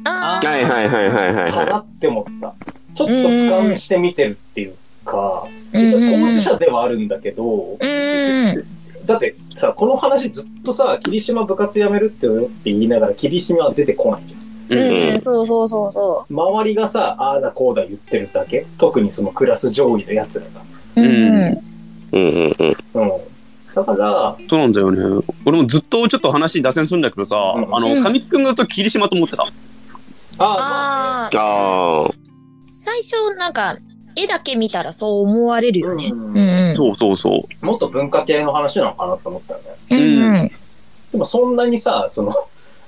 [0.04, 2.54] あはいはいはいはいはいはかなって思った。
[2.94, 8.64] ちょっと俯瞰して見てるっていうか、うん一応当事者ではあるんだけど、うん。
[9.06, 14.40] だってさ、この話ずっとさ、霧島部活やめるってよって言いながら、霧島は出てこないじゃん。
[14.70, 15.10] うん。
[15.12, 15.20] うん。
[15.20, 18.66] そうそうそうそ周りがさ、ああだこうだ言ってるだけ。
[18.78, 20.60] 特にそのクラス上位のやつらが。
[20.96, 21.00] う。
[21.00, 21.06] うん。
[21.06, 21.58] い。
[22.12, 22.76] うんうんうん。
[22.94, 23.28] うん。
[23.74, 25.24] だから、そうなんだよね。
[25.44, 29.44] 俺もずっとちょっと話に脱線するんだけどさ、うんあの、神木くんがずっと霧島と思ってた。
[29.44, 29.48] あ
[30.38, 32.10] あ、ああ、ああ。
[32.66, 33.76] 最初なんか、
[34.18, 36.08] 絵だけ見たらそう思われるよね。
[36.12, 36.74] うんうんうん。
[36.74, 37.66] そうそうそう。
[37.66, 39.66] もっと文化系の話なのかなと思ったよね。
[39.90, 40.50] うんうん。
[41.12, 42.34] でもそんなにさ、その、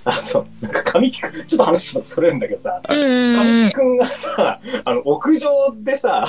[0.04, 6.24] あ、そう、なんか神木くん、ちょっと話がそれるんだけどさ、神木くんがさ、あの、屋上でさ、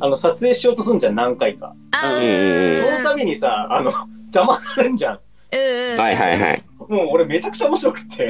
[0.00, 1.74] あの、撮影しようとすんじゃん、何回か。
[1.92, 3.92] その度にさ、あの、
[4.26, 5.14] 邪魔されんじゃん。
[5.14, 6.00] うん。
[6.00, 6.62] はいはいはい。
[6.92, 8.28] もう俺めちゃくちゃ面白くって、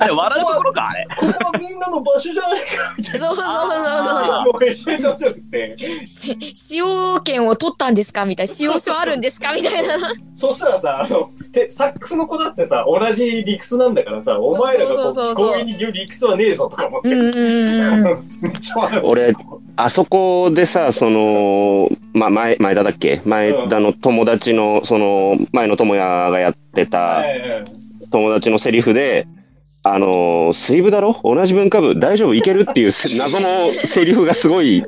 [0.00, 1.06] あれ、笑うところか、あれ。
[1.16, 4.42] ここはみんなの場所じゃないかみたいそうそうそうそうな。
[4.44, 5.76] もうめちゃめちゃ面白くて。
[6.04, 6.36] そう。
[6.54, 8.52] 使用権を取ったんですかみたいな。
[8.52, 9.96] 使用書あるんですかみたいな。
[10.34, 17.08] そしたらさ、あの、てサックスの子だってさ、同じ理屈なんだからさ、お前らがこそうそうそうそうう公園に言う理屈はねえぞとか思って。
[19.02, 19.34] 俺、
[19.76, 23.22] あそこでさ、その、まあ、前、前田だっけ？
[23.24, 27.24] 前田の友達の、その、前の友也がやってた
[28.10, 29.26] 友達のセリフで、
[29.84, 31.18] あのー、水部だろ？
[31.22, 31.98] 同じ文化部？
[31.98, 32.34] 大丈夫？
[32.34, 32.66] いける？
[32.68, 34.82] っていうせ 謎のセリフがすごい。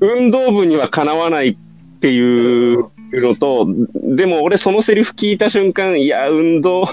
[0.00, 1.56] 運動部にはかなわないっ
[2.00, 2.86] ていう
[3.20, 6.86] のと、でも俺そのセリフ聞いた瞬間、いや、運動、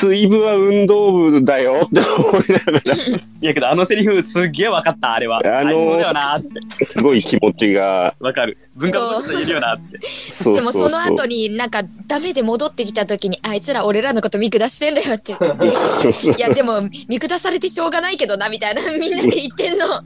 [0.00, 5.38] 水部は運動部だよって思いながら、いやけど、あのセリフすっげえ分かった、あれは。
[5.38, 6.88] あのー。
[6.88, 8.56] すごい気持ちが、わかる。
[8.76, 9.98] 文化部として言えるよなって。
[10.06, 15.32] そうでもその後に、になんかダメで戻ってきた時にあいつら俺らのこと見下してんだよって。
[15.32, 19.88] いやでも見下されてしょうがないけどなみたいなみんなで言ってんの。
[19.88, 20.04] まあ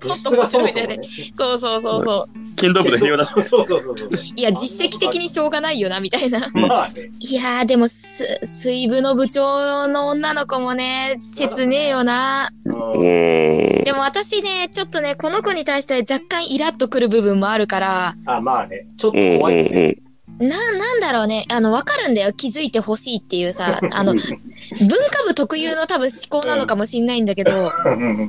[0.00, 0.98] 物質がそもそもね。
[1.34, 2.56] そうそうそうそう。
[2.56, 3.30] 剣道部の平和だし。
[3.30, 4.08] そうそうそうそう。
[4.36, 6.40] いや実績的にしょうがないよなみたいな。
[6.54, 7.10] まあね。
[7.20, 12.50] いやーでもす水部の部長の女の子もね切ねえよな。
[12.64, 18.14] でも私ねちょっとねこの子に対して若干イラッとくる部分もあるから。
[18.26, 18.86] あ、まあね。
[18.96, 19.96] ちょっと怖いよね。
[20.00, 20.06] うん。
[20.38, 21.44] な、なんだろうね。
[21.50, 22.32] あの、わかるんだよ。
[22.32, 24.12] 気づいてほしいっていうさ、あの、
[24.78, 28.28] 文化部特有の多分思考なのかもしんないんだけど、うんうんうん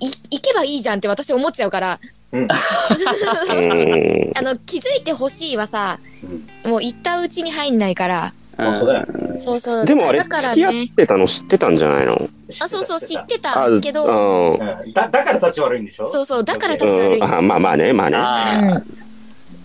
[0.00, 2.00] 行けばいいじゃんって私思っちゃうから。
[2.32, 2.42] うん。
[2.42, 5.98] う んあの、気づいてほしいはさ、
[6.64, 8.32] もう行ったうちに入んないから。
[9.36, 9.86] そうそう。
[9.86, 10.88] でもあれ、だから付き合っね。
[10.96, 11.28] てたの？
[11.28, 12.28] 知ってたんじゃないの？
[12.60, 14.50] あ、そうそう、知ってあたけど、うん。
[14.54, 14.92] うん。
[14.94, 16.06] だだから立ち悪いんでしょ？
[16.06, 17.18] そうそう、だから立ち悪い。
[17.18, 17.22] うん。
[17.24, 18.82] あまあまあね、まあね。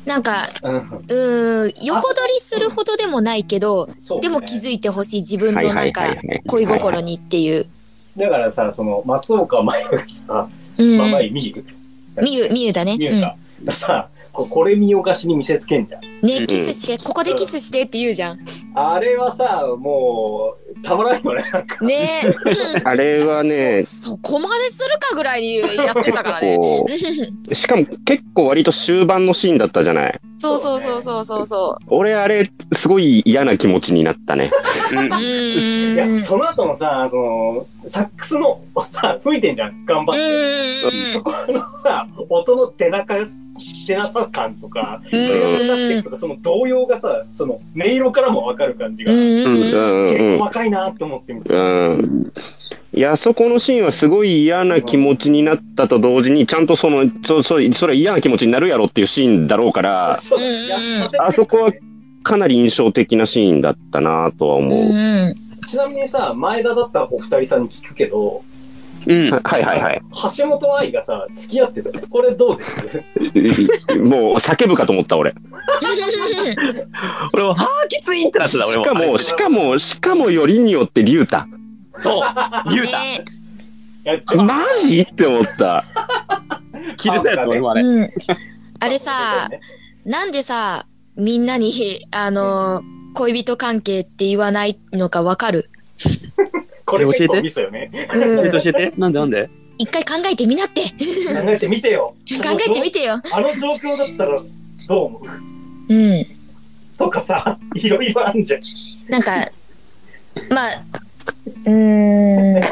[0.06, 0.78] なんか、うん。
[0.78, 3.88] うーん、横取りするほどでもないけど、
[4.22, 6.02] でも気づいてほしい自分のなんか
[6.48, 7.66] 恋心にっていう。
[8.18, 10.98] だからさ、その、松岡真優がさ、うん。
[10.98, 11.64] まあ、前見る
[12.22, 12.94] みゆ、みゆだね。
[12.94, 13.00] うん。
[13.00, 13.36] 見るか。
[13.64, 16.02] ださ、ここれ見よがしに見せつけんじゃん。
[16.24, 18.40] ね、キスして、ここでキスしてって言うじゃん。
[18.76, 21.84] あれはさ、もう、たまらんよね、なんか。
[21.86, 26.58] ねうん あれはね、そ、そこまでするかぐらいにやってたからね。
[27.54, 30.20] しかも結構割と終盤のシーンだったじゃない？
[30.38, 34.50] そうそうそうそうそうそ俺あれ、すごい嫌な気持ちになったね。
[34.92, 35.18] うんう。
[35.18, 36.20] ういや。
[36.20, 41.14] その後のさ、その、サックスの、さ、吹いてんじゃん、頑張うって。
[41.14, 43.16] そこのさ、音の出なか、
[43.88, 49.22] 出なさ感とか、う出なっていくとか、その動揺がさ、その、音色からもわかる感じが、うんん。
[49.22, 51.54] うんうん構若いなって思ってみて。
[51.54, 52.32] うん。
[52.94, 61.72] いや、そこのシーンはすごい嫌な気持ちになったと同時に、ちゃんとその、そ、そ、それは嫌な気持ちになるやろっていうシーンだろうから、あそこは
[62.24, 64.80] かなり印象的なシーンだったなとは思う。
[64.80, 65.36] うん。
[65.66, 68.44] ちなみにさ、前田だったらお二人さんに聞くけど、
[69.08, 69.32] うん。
[69.32, 70.02] は はいはいはい。
[70.38, 72.08] 橋本愛がさ、付き合ってたじゃん。
[72.08, 72.82] これどうです？
[74.00, 75.34] もう叫ぶかと思った俺。
[77.34, 78.84] 俺も、はあ、きついってなってた、俺も。
[78.84, 81.48] しかも、しかも、しかもよりによってリュウタ。
[82.02, 82.70] そう。
[82.70, 83.00] リュウタ。
[83.00, 83.26] ね
[84.04, 85.02] いやちょマジ？
[85.02, 85.84] って思った。
[86.98, 87.82] 切るそうやった、俺もあれ。
[87.82, 88.10] うん。
[88.80, 89.48] あれさ、
[90.06, 90.84] なんでさ、
[91.16, 91.72] みんなに、
[92.12, 92.82] あの、
[93.14, 95.70] 恋人関係って言わないのかわかる？
[96.92, 97.90] これ結構教えてミソよね。
[98.14, 98.94] うん教えて教えて。
[98.98, 99.50] なんでなんで？
[99.78, 100.82] 一回考えてみなって。
[100.84, 100.90] 考
[101.50, 102.14] えてみてよ。
[102.44, 103.14] 考えてみてよ。
[103.14, 104.38] あの状況だったら
[104.88, 105.94] どう思う？
[105.94, 106.26] うん。
[106.98, 108.62] とかさ、いろいろあんじゃん。
[109.10, 109.32] なんか、
[110.50, 110.70] まあ、
[111.66, 112.58] うーん。
[112.58, 112.72] え、め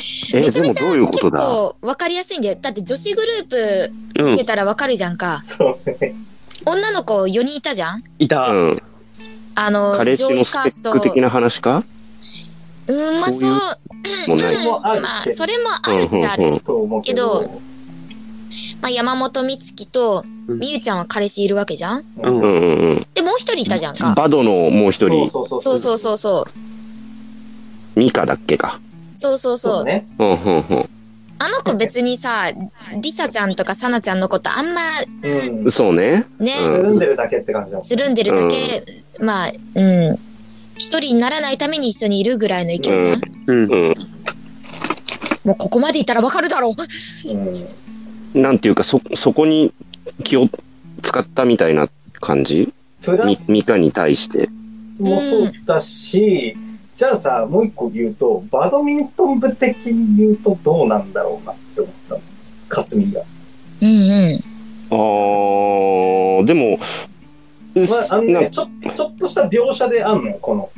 [0.00, 1.38] ちゃめちゃでもどういうこ結とだ？
[1.38, 2.58] 構わかりやすいんだよ。
[2.60, 4.44] だって女子グループうん見て。
[4.44, 5.42] たらわかるじゃんか。
[5.44, 6.14] そうね。
[6.66, 8.02] 女の子4人いたじゃん？
[8.18, 8.46] いた。
[8.46, 8.82] うん。
[9.56, 10.90] あの、上位のスペカースト。
[10.90, 11.84] ック的な話か？
[12.90, 14.54] うん、まあそそうう、いうもうない。
[14.54, 16.60] それもあるまあ、それもあるっちゃある。
[17.02, 17.60] けど。
[18.82, 22.04] まあ、山本美月と、うんみゆちゃんは彼氏いるわけじゃん？
[22.22, 23.06] うんうんうんうん。
[23.14, 24.14] で、もう一人いたじゃんか。
[24.16, 26.46] バドのもう一人、そうそうそうそうそうそ
[27.94, 27.98] う。
[27.98, 28.80] ミカだっけか。
[29.14, 29.84] そうそうそう。
[29.84, 30.08] ね。
[30.18, 30.88] うんうんうん。
[31.38, 32.50] あの子別にさ、
[33.00, 34.80] リサちゃんとかサナちゃんのことあんま
[35.22, 35.28] う
[35.68, 35.70] ん。
[35.70, 36.26] そうね。
[36.40, 37.86] ね、うんつるんでるだけって感じだもん。
[37.86, 38.82] つるんでるだけ、
[39.20, 40.18] まあ、うん。
[40.80, 43.20] 一人にならないために一緒にいるぐらいの勢いじゃん。
[43.46, 43.64] うん。
[43.64, 43.94] うん。
[45.44, 46.74] もうここまでいったらわかるだろう。
[48.34, 48.42] うん。
[48.42, 49.74] なんていうか、そ、そこに
[50.24, 50.48] 気を
[51.02, 51.90] 使ったみたいな
[52.20, 52.60] 感じ？
[52.60, 54.48] みプラス、ミカに対して。
[54.98, 56.56] もそうだし、
[56.96, 62.20] じゃあさ、もう一個言うと、バドミントン部的に言うとどうなんだろうなって思ったの？
[62.70, 63.20] かすみが。
[63.82, 63.92] うんう
[64.32, 64.40] ん。
[64.92, 66.78] あー、でも、
[67.74, 70.70] まあ、あのなね、ちょ、ちょっとした描写であんのよ、この。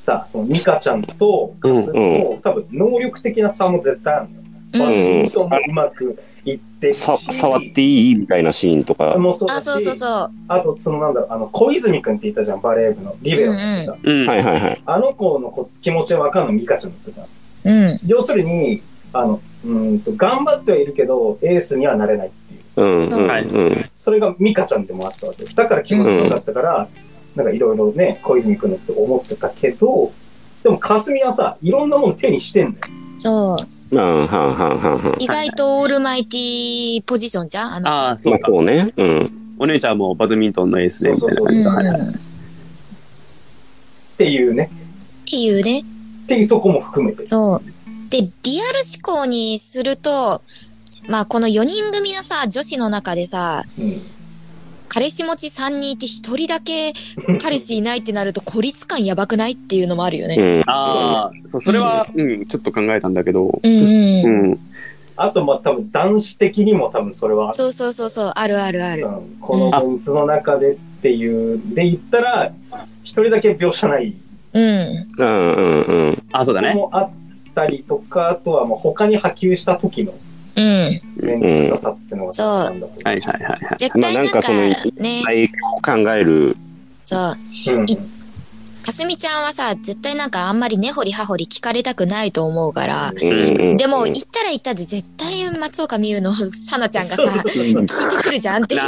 [0.00, 4.40] さあ、そのミカちゃんとかすみの、多分能力的な差も絶対あるのよ。
[4.40, 9.14] うんバドミントンもうまくいってるしさ、触っていいみたいなシーンとか。
[9.14, 10.30] あ、もうそうだしそうそうそう。
[10.48, 14.26] あと、そのなんだろう、あの、小泉くんって言ったじゃん、バレー部のリベロの子がうん。
[14.26, 14.82] はいはいはい。
[14.84, 17.86] あの子のこ気持ちはわかんのミカちゃんだったじゃん。
[17.88, 18.00] うん。
[18.06, 22.30] 要するに、あの、うーんと、頑張ってはいるけど、エースにはなれないっ
[22.76, 22.82] う。
[22.82, 23.90] うんうんはいうん。
[23.96, 25.44] それがミカちゃんでもあったわけ。
[25.44, 26.88] だから気持ちよかったから、
[27.34, 30.12] なんかいろいろね、小泉くんのって思ってたけど、
[30.62, 32.86] でも、かすみはさ、いろんなもの手にしてんだよ。
[33.18, 33.66] そう。
[33.92, 35.16] うん、はんはんはんはん。
[35.18, 37.88] 意外とオールマイティーポジションじゃんあの。
[37.88, 38.48] ああ、そまあうか。
[38.48, 38.92] そうね。
[38.96, 39.30] うん。
[39.58, 41.46] お姉ちゃんもバドミントンのエースで、みたいなそう。
[41.46, 42.26] そうそう
[44.14, 44.70] っていうね、
[45.26, 45.80] っていうね。
[46.24, 47.26] っていうとこも含めて。
[47.26, 48.10] そう。
[48.10, 50.40] で、リアル思考にすると、
[51.08, 54.16] まあこの4人組のさ、女子の中でさ、うん
[54.88, 56.92] 彼氏持ち3人いて1人だけ
[57.42, 60.36] 彼氏いないってなると孤立感やばくないっていうのもあるよね。
[60.38, 60.62] うん。
[60.66, 63.60] ああ、そう、それは、うん、ちょっと考えたんだけど。
[63.62, 64.24] うんうん。
[64.24, 64.58] うん。
[65.16, 69.06] あと、まあ多分男子的にも多分それは、そうそうそうそう、あるあるある。
[69.06, 72.52] うんこのメンツの中でっていう、で言ったら、
[73.02, 74.14] 一人だけ描写ない
[74.52, 74.62] うん。
[75.18, 76.22] うんうんうん。
[76.32, 76.74] あ、そうだね。
[76.74, 77.10] もあっ
[77.54, 80.14] たりとか、あとはもう他に波及した時の
[80.56, 81.00] うん。
[81.22, 83.76] 面ささってのがそうなんだと思はいはいはいはい。
[83.78, 86.56] 絶対なんかまあなんかそのね、影響を考える。
[87.04, 87.74] そう。
[87.74, 98.82] うんいかすみちゃんはさ、絶対なんかあんまり根掘り葉掘り聞かれたくないと思うから、うんうんでも、行ったら行ったで絶対松岡美優のさなちゃんがさ、聞いてくるじゃんっていう。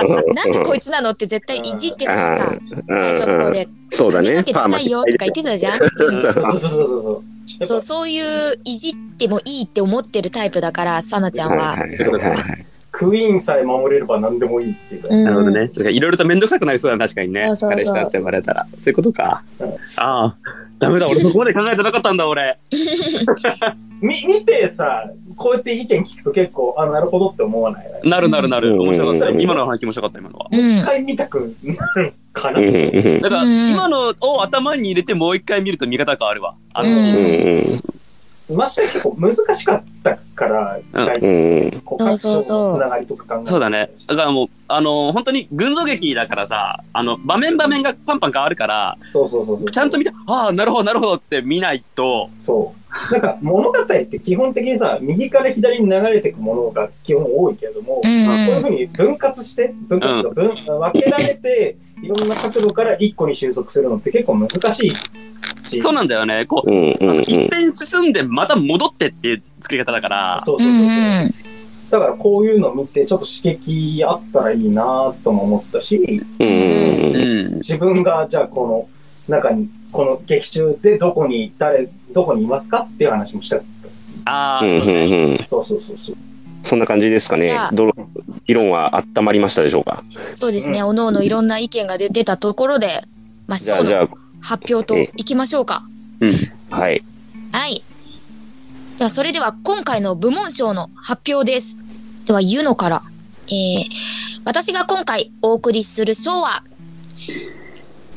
[0.00, 2.56] うん なんでこいつなのって絶対いじってたしさ、
[2.88, 4.28] うん最初の方で、そうだね。
[4.28, 5.82] 髪の毛ダサいよとか言ってたじゃん。
[5.82, 7.80] うんそうそうそうそうそう。
[7.80, 11.76] そう、いういじってもいいって思ってるタイプだから、さなちゃんは。
[11.76, 12.66] はいはいはいはい。
[12.90, 15.70] クイーンさえ守れれば何でもいいっていうか、うんなるほどね。
[15.92, 17.46] いろいろとめんどくさくなりそうだな、確かにね。
[17.48, 18.66] そうそうそう彼氏だって言われたら。
[18.76, 19.42] そういうことか。
[19.60, 19.76] うんあ
[20.26, 20.36] あ。
[20.78, 22.56] ダメだ、俺そこまで考えてなかったんだ、俺。
[24.00, 27.86] み見てさ、こうやって意見聞くと結構、あ、なるほどって思わない？
[28.08, 28.70] なるなるなる。
[28.72, 29.26] うん面白かった。
[29.26, 30.46] うん今の話面白かった、今のは。
[30.52, 30.84] うん一。
[30.84, 32.60] 回見たくなるかな？
[32.60, 36.54] だから、うん今のを頭に入れてもう一回見ると見方変わるわ。
[36.74, 36.88] あの、
[38.56, 42.42] ましてや結構難しかったから、うんこう各所の
[42.74, 43.90] つながりとか考えてそうだね。
[44.06, 49.70] だからもう、あの、本当に群像劇だからさ、あの、場面場面がパンパン変わるから、そうそうそうそう。
[49.70, 52.77] ちゃんと見て、ああ、なるほど、なるほどって見ないと、そう。
[53.12, 64.92] なんか物語って基本的にさ、右から左に流れていくものが基本多いけれども、うこういうんふうに分割して、分割と分、分けられて、いろんな角度から一個に収束するのって結構難しい
[65.64, 65.80] し。
[65.80, 66.46] そうなんだよね。
[66.46, 70.86] こう、うんうんうん一遍進んでまた戻ってっていう作り方だから、そううそうそうそう。
[70.86, 71.34] ん。
[71.90, 77.54] だからこういうの見てちょっと刺激あったらいいなとも思ったし、うんうんうん。
[77.56, 78.88] 自分がじゃあこの
[79.28, 83.64] 中に、この劇中でどこに、誰、どこにいますかっていう話もしたかっ
[84.24, 85.46] ああ、うんうんうんた。
[85.46, 86.16] そうそうそうそう。
[86.64, 87.52] そんな感じですかね
[88.46, 90.02] 議論は温まりましたでしょうか？
[90.34, 90.82] そうですね。
[90.82, 92.88] おのおのいろんな意見が出出たところで、
[93.46, 94.08] まあ、じゃの
[94.40, 95.84] 発表といきましょうか。
[96.70, 97.02] あ、はい。
[97.52, 97.82] はい。
[98.98, 101.76] では、それでは今回の部門賞の発表です。
[102.26, 103.02] では、ゆのから。
[103.46, 103.84] えー、
[104.44, 106.64] 私が今回お送りする賞は、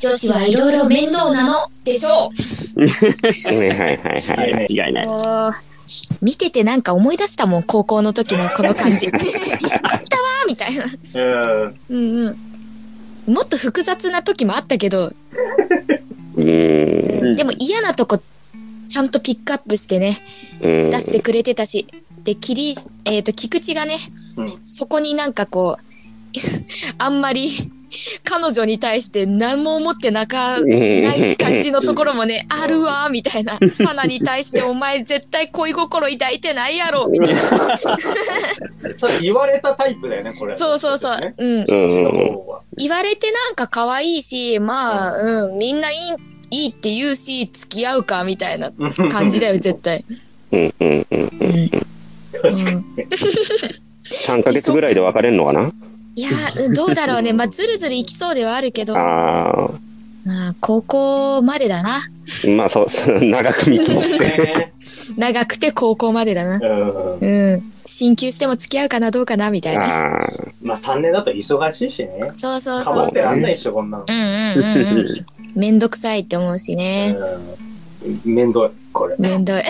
[0.01, 2.31] 女子はいろいろ面倒なのでしょ
[2.75, 4.67] はいはいはいはい。
[4.69, 5.51] 違いなう。
[5.51, 5.55] い。
[6.21, 9.07] 見ててなんか思い出したもん、高校の時のこの感じ。
[9.11, 10.85] あったわーみたいな。
[10.85, 11.79] うん。
[11.89, 12.27] うん
[13.27, 13.33] うん。
[13.33, 15.13] もっと複雑な時もあったけど、
[16.35, 16.47] うん。
[16.47, 18.19] うんでも嫌なとこ、
[18.89, 20.17] ちゃんとピックアップしてね、
[20.61, 20.89] うん。
[20.89, 21.85] 出してくれてたし、
[22.23, 23.97] で、キリ、えっ、と、菊池がね、
[24.37, 25.83] うんそこになんかこう、
[26.97, 27.51] あんまり、
[28.23, 33.59] 彼女に対して何も思ってなか、ない感じのところもね、あるわ、みたいな。
[33.73, 37.41] サナに対してお前絶対恋心抱いてないやろ、みたいな。
[39.21, 40.55] 言われたタイプだよね、これ。
[40.55, 41.19] そうそうそう。
[41.19, 41.33] ね。
[41.37, 41.65] うん。
[42.77, 45.95] 言われてなんか可愛いし、まあ、うん、みんない
[46.51, 48.71] い、いいって言うし、付き合うか、みたいな
[49.09, 50.03] 感じだよ、絶対。
[50.51, 51.19] うんうんうん。
[51.19, 51.69] うん。
[51.69, 52.83] 確かに。
[54.11, 55.71] 3ヶ月ぐらいで別れんのかな？
[56.15, 57.33] いやー、 どうだろうね。
[57.33, 59.71] まあ、ずるずるいきそうではあるけど、あ
[60.23, 61.97] まあ、高校までだな。
[61.97, 62.01] あ、
[62.55, 64.19] まあそう、長く見積もって。
[64.19, 64.73] ね
[65.17, 66.59] 長くて高校までだな。
[66.59, 67.71] うんうん。
[67.85, 69.83] 進級しても付き合うかな、どうかな、みたいな。
[69.83, 70.27] ああ、
[70.61, 72.31] まあ3年だと忙しいしね。
[72.35, 73.11] そうそう可能そう。
[73.11, 74.05] 性あんないっしょ、こんなの。
[74.07, 75.25] うんうんうんうん。
[75.59, 77.15] めんどくさいって思うしね。
[78.03, 78.33] うん。
[78.35, 79.15] 面倒い、これ。
[79.17, 79.61] めんどい。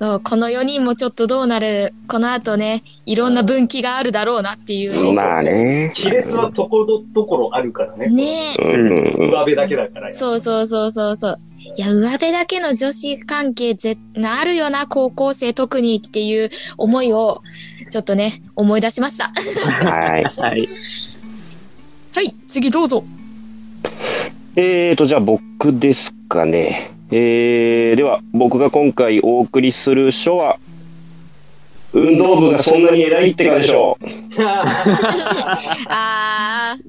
[0.00, 5.12] そうこの4人もちょっとどうなる、この後ね、いろんな分岐があるだろうなっていうね。
[5.12, 5.92] まあね。
[5.96, 8.08] 亀裂はところどころあるからね。
[8.08, 8.64] ねえ。
[8.64, 10.12] 上辺だけだから。
[10.12, 11.40] そうそうそうそうそう。
[11.76, 17.42] いや、上辺だけの女子関係ぜ、あるよな、高校生特にっていう思いを、
[17.90, 19.32] ちょっとね、思い出しました。
[19.84, 20.24] はい。
[20.24, 20.68] はい。
[22.14, 23.04] はい、次どうぞ。
[24.54, 26.97] えーと、じゃあ僕ですかね。
[27.10, 30.58] えー、では、僕が今回お送りする書は、
[31.92, 34.04] 運動部がそんなに偉いってかでしょう。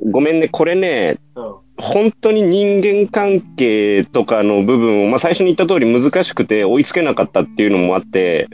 [0.12, 1.54] ごめんね、これね、うん。
[1.78, 8.50] 本当に人間関係とかの部分を、まあ最初に言った通り難しくて追いつけなかったっていうのもあって、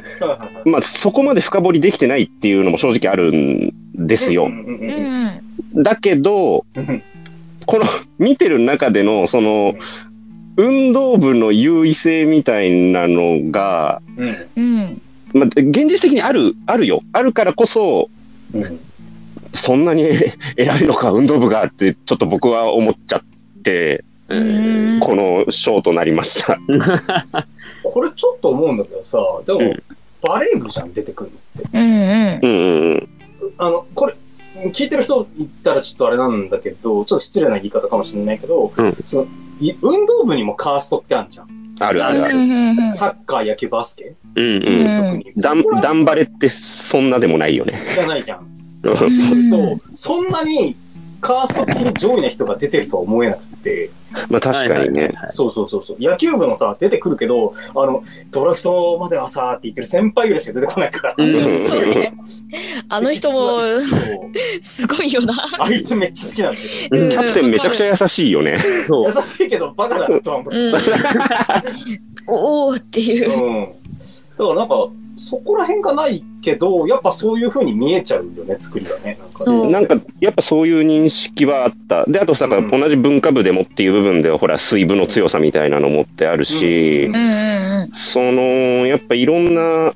[0.65, 4.51] まあそこまで深掘りできてないっていうのも正直あるんですよ。
[5.73, 7.03] だけど、うん。
[7.65, 7.85] この
[8.19, 9.73] 見てる中での、その、
[10.57, 14.47] 運動部の優位性みたいなのが、うん。
[14.55, 15.01] うん。
[15.33, 17.01] まあ、現実的にある、あるよ。
[17.13, 18.09] あるからこそ、
[18.53, 18.79] うん。
[19.53, 20.03] そんなに
[20.57, 23.23] 偉いのか、運動部がって、ちょっと僕は思っちゃっ
[23.63, 26.57] て、うんこの賞となりました。
[27.83, 29.83] これちょっと思うんだけどさ、でも、うん
[30.27, 31.37] バレー部じゃん、出てくるの
[31.67, 31.77] って。
[31.77, 32.39] うんうん。
[32.41, 33.09] うんうんうん。
[33.59, 34.15] あの、これ、
[34.71, 39.27] 聞いてる人言ったらちょっとあれなんだけど、ちょっと失礼な言い方かもしれないけど、うんそのい
[39.81, 41.47] 運動部にもカーストってあるじゃん。
[41.79, 42.37] あるあるある。
[42.37, 45.33] うんサッカー、野球、バスケうんうん特に。
[45.81, 47.81] ダンバレってそんなでもないよね。
[47.93, 48.47] じゃないじゃん。
[48.83, 50.75] うんと、そんなに
[51.21, 53.89] カースト的に上位な人が出てるとは思えなくて、
[54.29, 55.13] まあ確かにね。
[55.27, 55.97] そうそうそうそう。
[55.99, 61.15] 野球部もさ、出てくるけど、あの、ドラフトまではさ、って言ってる先輩ぐらいしか出てこないから。
[61.17, 62.13] うんそうね。
[62.89, 63.59] あの人も、
[64.61, 65.33] すごいよな。
[65.59, 68.59] あいつめっちゃ好きなんだけうんキャプテンめちゃくちゃ優しいよね。
[68.87, 70.57] そうど、優しいけどバカだなとは思って。
[70.57, 70.73] うん。
[72.27, 73.43] おおっていう。
[73.43, 73.65] うん。
[74.37, 79.17] だからなんか、そこら辺がないけど、やっぱそういう風に見えちゃうよね、作りがね。
[79.71, 82.05] なんかねんか、やっぱそういう認識はあった。
[82.05, 87.09] で、あとさ、うん同じ文化部でもっていう部分では、ほら、水部の強さみたいなのもってあるし、
[87.93, 89.93] その、やっぱいろんな、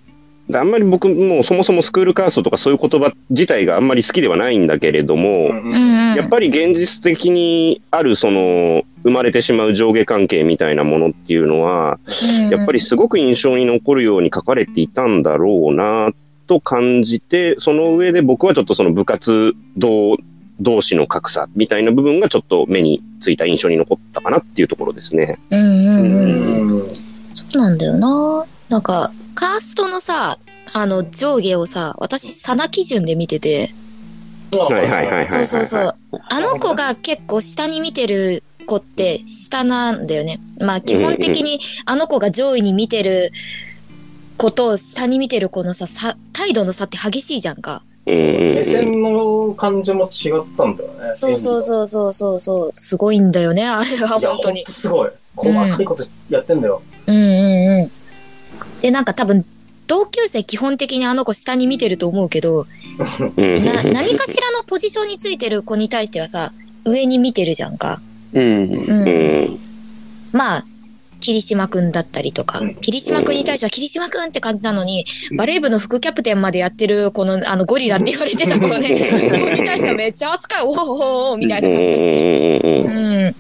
[0.54, 5.68] あんまり僕もそもそもスクールカーストとかそういう言葉自体があんまり好きではないんだけれども、うんうん。
[5.68, 6.16] うんうん。
[6.16, 16.12] やっぱり現実的にあるその、生まれてしまう上下関係みたいなものっていうのは、うんやっぱりすごく印象に残るように書かれていたんだろうな
[16.48, 20.18] と感じて、その上で僕はちょっとその部活動
[20.60, 25.38] 同士の格差みたいな部分がちょっと目についた印象に残ったかなっていうところですね。
[25.52, 26.82] うんうんうん。
[26.82, 26.90] うん。
[27.34, 28.46] そうなんだよな。
[28.70, 30.40] なんか、カーストのさ、
[30.72, 33.74] あの、上下をさ、私、サナ基準で見てて、
[34.52, 35.28] はいはいはいはい。
[35.28, 35.96] そうそうそう。
[36.12, 40.40] あの子が結構下に見てる子って下なんだよね。
[40.60, 43.32] まあ基本的にあの子が上位に見てる
[44.38, 47.84] 子と下に見てる子のさ、さ態度の差って激しいじゃんか。
[48.06, 51.14] 目線の感じも違ったんだよね。
[51.14, 52.72] そうそうそうそうそうそう。
[52.74, 54.66] すごいんだよね、あれはういや本当に。
[54.66, 55.12] すごい。
[55.36, 56.82] 細かいことやってんだよ。
[57.06, 57.59] うんうんうん。
[58.82, 59.46] で、なんか多分、
[59.88, 62.68] 同級生基本的にあの子下に見てると思うけど、
[63.38, 66.54] うんな、何かしらのポジションについてる子に対してはさ、
[66.86, 68.00] 上に見てるじゃんか。
[68.34, 68.44] うん。
[68.44, 69.08] うん。
[69.08, 69.60] うん
[70.32, 70.66] まあ、
[71.20, 75.06] 霧島くんだったりとかうん、霧島くんに対しては霧島くんって感じなのに、
[75.38, 78.90] バレー部の副キャプテンまでやってる、この、あの、ゴリラって言われてた子ね、
[79.40, 82.60] 子に対してはめっちゃ扱い、おほほほほみたいな感じですね。
[82.64, 83.36] うんうんうんうん。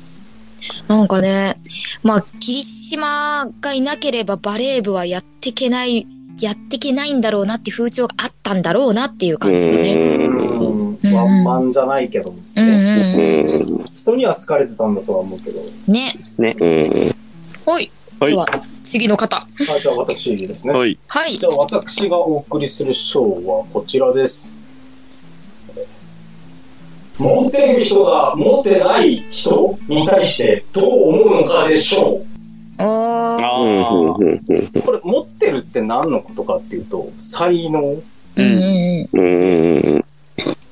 [0.88, 1.60] なんかね、
[2.03, 6.07] まあ、霧島がいなければバレー部はやってけない、
[6.39, 9.93] やってけないんだろうなって風潮があったんだろうなっていう感じのね。
[9.93, 11.14] うん。
[11.14, 15.62] ワンマンじゃないけど、うんうんうん人には好かれてたんだとは思うけど。
[15.62, 15.93] うん。
[15.93, 16.18] ね。
[16.38, 17.16] うん
[17.66, 17.91] はい。
[18.20, 18.47] はいでは、
[18.84, 19.38] 次の方。
[19.38, 19.47] あ
[19.82, 20.74] じゃあ私ですね。
[20.74, 20.97] はい。
[21.07, 21.45] はいじ。
[21.45, 24.59] ゃあ私がお送りする賞はこちらです。
[27.20, 32.24] 持っている人が持ってない人に対してどう思うのかでしょ
[32.80, 33.38] うんあ。
[34.18, 34.82] うんう。
[34.82, 37.82] これ持ってるって何のことかっていうと、才能。
[38.36, 40.04] うんうんうん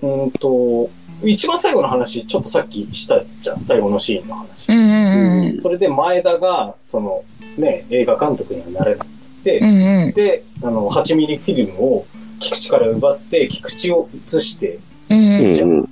[0.01, 0.89] うんうんと、
[1.23, 3.61] 一番最後の話、ちょっとさっきしたじゃん。
[3.61, 4.69] 最後のシーンの話。
[4.69, 4.77] うん。
[4.77, 5.61] うんうんうん。
[5.61, 7.23] それで前田が、その、
[7.57, 10.13] ね、映画監督にはなれないっつって、うんうん。
[10.13, 12.05] で、あの、8ミリフィルムを
[12.39, 14.79] 菊池から奪って、菊池を映して、
[15.09, 15.89] うんううん。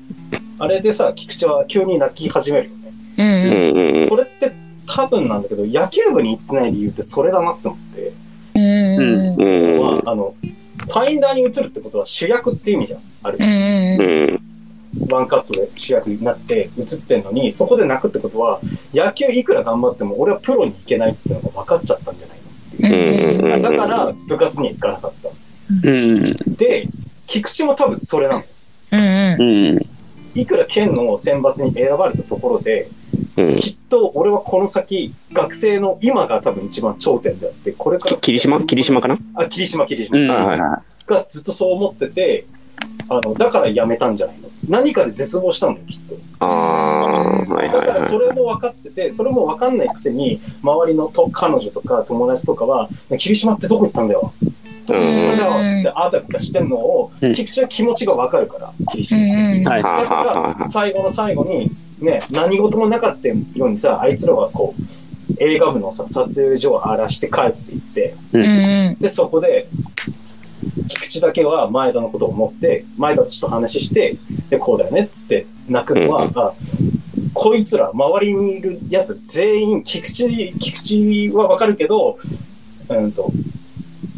[0.59, 2.93] あれでさ、菊池は急に泣き始めるよね。
[3.17, 3.97] うんううん。
[3.99, 4.53] んうんこれって
[4.87, 8.13] 多分なんだけど、野球部に行ってない理由ってそれだなって思って、
[8.55, 10.01] うんうん。
[10.05, 10.35] あ、あの、
[10.77, 12.99] ファインダーに移るってことは主役って意味じゃん。
[13.23, 14.41] あれうん
[15.09, 18.59] ワンカットで主役になって映ってんのに、そこで泣くってことは、
[18.93, 25.29] 野球いくら頑張っても俺はプロに行けないっていうのが分かっちゃったんじゃないのっていうだから部活には行かなかった。
[25.89, 26.55] うん。
[26.55, 26.87] で、
[27.27, 28.43] 菊池も多分それなの。
[28.91, 29.94] うんうん。
[30.35, 30.41] うん。
[30.41, 32.87] いくら県の選抜に選ばれたところで、
[33.37, 38.17] うんきっと俺はこの先、学生の今が多分一番頂点であって、これから。
[38.17, 38.61] 霧島？
[38.61, 39.17] 霧島かな？
[39.35, 40.17] あ、霧島、霧島。
[40.17, 40.21] う
[40.55, 40.57] ん
[41.05, 42.45] がずっとそう思ってて、
[43.09, 44.49] あの、だから辞めたんじゃないの？
[44.67, 46.15] 何かで絶望したんだよ、きっと。
[46.39, 54.33] ああだはいはからそれも分かってて、それも分かんないくせに、周りのと彼女とか友達とかは、霧島ってどこ行ったんだよ？
[54.85, 59.17] どこ行ったんだよつってあたふたしてんのを、うん菊池は気持ちが分かるから、霧島。
[59.17, 59.83] うんはい。
[59.83, 64.83] はだから、最後の最後に、ね、何事もなかったようにさ、あいつらはこう、
[65.39, 68.97] 映画部のさ、撮影所を荒らして帰っていって、うんうん。
[68.99, 69.67] で、そこで、
[70.87, 74.17] 菊池だけは前田のことを思って、前田とちょっと話して、
[74.49, 76.53] で、こうだよねっつって泣くのは、あ
[77.33, 82.17] こいつら、周りにいるやつ全員、菊池、菊池はわかるけど、
[82.89, 83.31] うんと、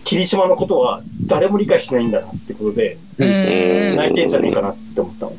[0.07, 3.97] 霧島のことは誰も理解しないんだなってことで、うん。
[3.97, 5.33] 泣いてんじゃねえかなって思ったの。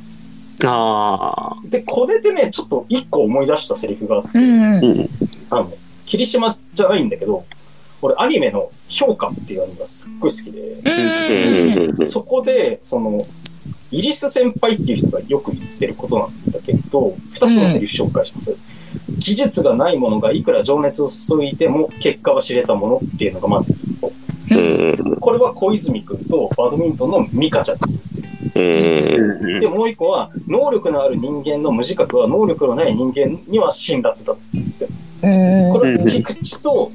[0.70, 1.56] ああ。
[1.64, 4.84] で、これでね、ちょっと一個思い出したセリフがあって、うん。
[4.84, 5.08] うん。
[5.48, 5.72] あの、
[6.04, 7.46] 霧島じゃないんだけど、
[8.02, 11.88] 俺アニメの評価っていうアニメがすっごい好きで、うん。
[11.88, 13.22] うんそこで、その、
[13.90, 18.54] イリス先輩っていう人がよく言ってることなんだけど、二つのセリフ紹介します。
[19.18, 23.74] 技術がないものがいくら情熱を注いでも結果は知れたものっていうのがまず
[25.20, 28.02] これは小泉くんとバドミントンのミカちゃんって言っ
[28.54, 29.38] てる。
[29.40, 34.90] うんで、もう一個は、能力のある人間の無自覚は能力のない人間には辛辣だって言ってる。
[35.22, 35.72] うん。
[35.72, 36.90] これは菊池と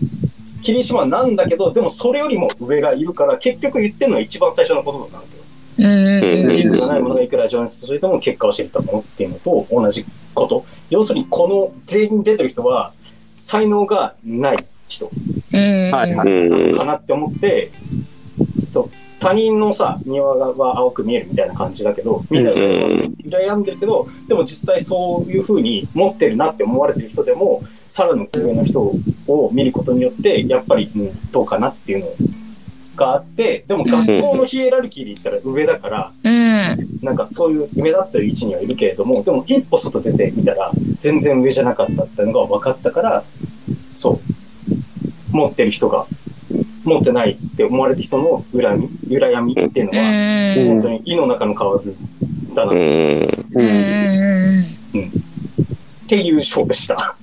[0.61, 6.43] 霧島なんだけど、でもそれよりも上がいるから、結局言ってるのは一番最初のことなんだよ。
[6.45, 6.51] うん。
[6.53, 10.65] 技術がないものがいくら情熱注いでも結果を知れたものっていうのと同じこと。
[10.89, 12.93] 要するに、この全員出てる人は、
[13.35, 15.09] 才能がない人。
[16.77, 17.71] かなって思って、
[18.73, 18.89] と
[19.19, 32.07] 他人のさ、庭が青く見えるみたいな感じだけど、みんな羨んでるけど、でも実際そういう風に持ってるなって思われてる人でも、さらに上の人を見ることによって、やっぱり、うん、どうかなっていうの
[32.95, 36.77] があって、でも学校のヒエラルキーで言ったら上だから、うん。
[37.01, 43.23] なんかそういう目立ってる位置にはいるけれども、でも一歩外出てみたら全然上じゃなかったっていうのが分かったから、
[43.93, 44.42] そう。
[45.33, 46.05] 持ってる人が、
[46.85, 50.67] 持ってないって思われた人の恨み、羨みっていうのは、うん。
[50.67, 51.95] 本当に胃の中の蛙
[52.55, 52.81] だなっうん
[53.53, 54.65] うん。
[56.07, 57.15] ていう勝負でした。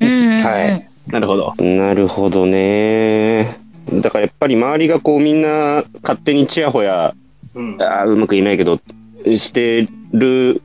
[0.00, 0.42] うん。
[0.42, 0.88] はい。
[1.08, 1.54] なるほど。
[1.58, 3.58] なるほどね。
[3.92, 7.14] だからやっぱり周りがこうみんな勝手にチヤホヤ、
[7.54, 7.76] うん。
[7.82, 8.80] あーうまく言えないけど、
[9.26, 10.60] してるうん。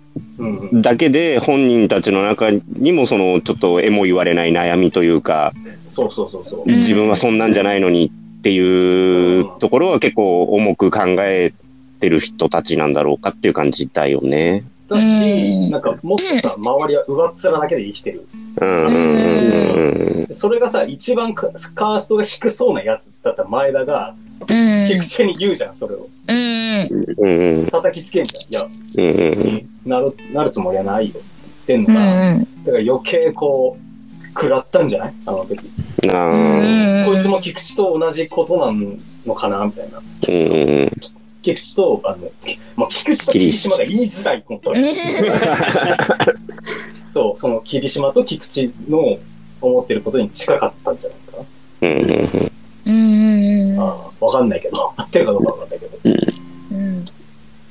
[0.73, 5.53] だけで本人たちの中にもそのちょっとえも言われない悩みというか、
[5.85, 6.71] そうそうそうそう。
[6.71, 11.53] ん自分はそんなんじゃないのにっていうところは結構重く考え
[11.99, 14.63] てる人たちなんだろうかっていう感じだよね。
[14.87, 18.27] だうし、んなんかもっとさ、周りは上っ面だけで生きてる。
[18.61, 24.45] うんそれがさ、一番カカーストが低そうなやつだった前田が、うん。
[24.87, 26.07] 菊池に言うじゃん、それを。
[26.27, 27.65] うん。
[27.67, 28.43] 叩きつけんじゃん。
[28.43, 32.39] いや、別になる、なるつもりはないよって言ってんうのが、ん。
[32.65, 35.13] だから余計こう、食らったんじゃない？
[35.25, 35.57] あの時。
[35.57, 38.71] こいつも菊池と同じことな
[39.25, 39.99] のかなみたいな。
[39.99, 40.91] うんうん
[41.55, 42.29] 菊池と、あの、
[42.75, 44.83] まあ、菊池と霧島が言いづらい、本当に。
[47.07, 49.17] そう、その霧島と菊池の
[49.61, 51.37] 思ってることに近かったんじゃないか
[51.81, 51.89] うん
[52.85, 53.75] うんうん。
[53.77, 53.83] な。
[53.83, 54.93] ああ、わかんないけど。
[54.97, 55.97] 合ってるかどうかわかんないけど。
[56.03, 57.05] うん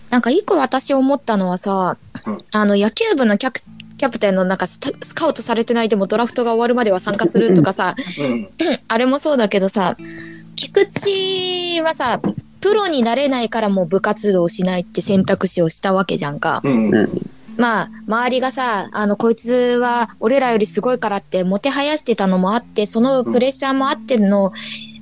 [0.08, 3.60] なんか一個私思ったのはさ、うんあの野球部のキャプ
[3.98, 4.80] キャプテンのなんかス
[5.14, 7.96] カウトされてないでもドラフトが終わるまでは参加するとかさ、
[8.30, 8.48] うん。
[8.88, 9.96] あれもそうだけどさ、
[10.54, 12.20] 菊池はさ、
[12.60, 16.60] プロになれないからもう部活動をしないって選択肢をしたわけじゃんか。
[16.64, 16.94] うん。
[16.94, 17.10] うん。
[17.56, 24.52] まあ、周りがさ、あの、こいつは俺らよりすごいからってもてはやしてたのもあって、そのプレッシャーもあっての、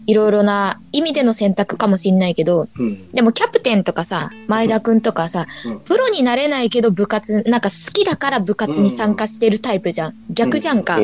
[0.07, 3.11] いろいろな意味での選択かもしんないけど、うん。
[3.13, 10.15] でもキャプテンとかさ、前田くんとかさ、うんプロになれないけど部活、なんか好きだから部活に参加してるタイプじゃん。
[10.31, 10.99] 逆じゃんか。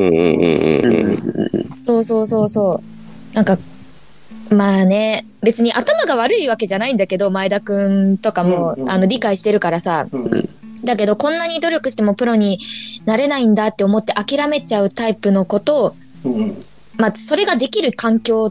[1.80, 2.82] そうそうそうそ
[3.32, 3.34] う。
[3.34, 3.59] なんか、
[4.51, 10.07] まあね、別に頭が悪いわけじゃないんだけど、前田くんとかも、うんうんあの、理解してるからさ。
[10.11, 10.48] うん。
[10.84, 12.59] だけど、こんなに努力してもプロに
[13.05, 15.94] なれないんだって思って諦めちゃうタイプのことを、
[16.24, 16.64] うん。
[16.96, 18.51] まあ、それができる環境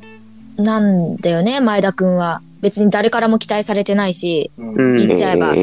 [0.58, 2.42] なんだよね、前田くんは。
[2.62, 4.96] 別に誰からも期待されてないし、うん。
[4.96, 5.54] 言っちゃえば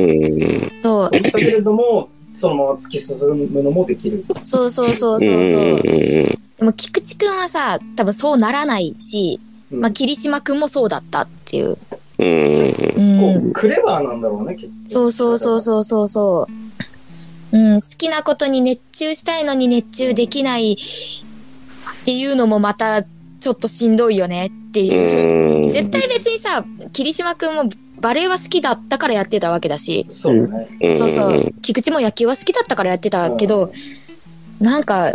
[0.78, 4.24] そう、だけれども、そのまま突き進むのもできる。
[4.44, 5.82] そうそうそうそうそう。
[5.82, 11.76] でも、菊池くんはさ、多分そうならないし、うんまあ、霧島くんもそうだったっていう。
[12.18, 14.72] うんうんクレバーなんだろうね、結構。
[14.86, 16.48] そうそうそうそうそうそ
[17.52, 17.58] う。
[17.58, 20.76] うん、好きなことに熱中したいのに熱中できないっ
[22.04, 25.66] ていうのもまたちょっとしんどいよねっていう。
[25.66, 27.64] うん絶対別にさ、霧島くんも
[28.00, 30.94] バレエは好きだったからやってたわけだし、そうだね。
[30.94, 33.72] そうそう、菊池も野球は好きだったからやってたけど、
[34.60, 35.12] なんか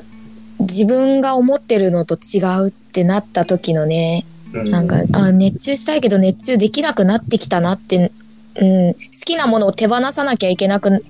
[0.60, 8.12] 自分が思ってるのと違うってなった時のね、うんなんか、あ熱中したいけど熱中できなくなってきたなって、
[8.56, 11.04] うん、好きなものを手放さなきゃいけなく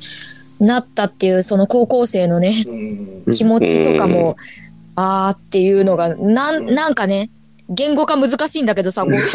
[0.60, 2.54] なったっていう、その高校生のね、
[3.26, 3.34] うん。
[3.34, 4.38] 気持ちとかも、
[4.96, 7.30] あーっていうのが、なん、なんかね、
[7.74, 9.32] 言語化難しいんだけどさ、もし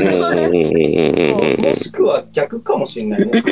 [1.90, 3.42] くは逆かもしれないね。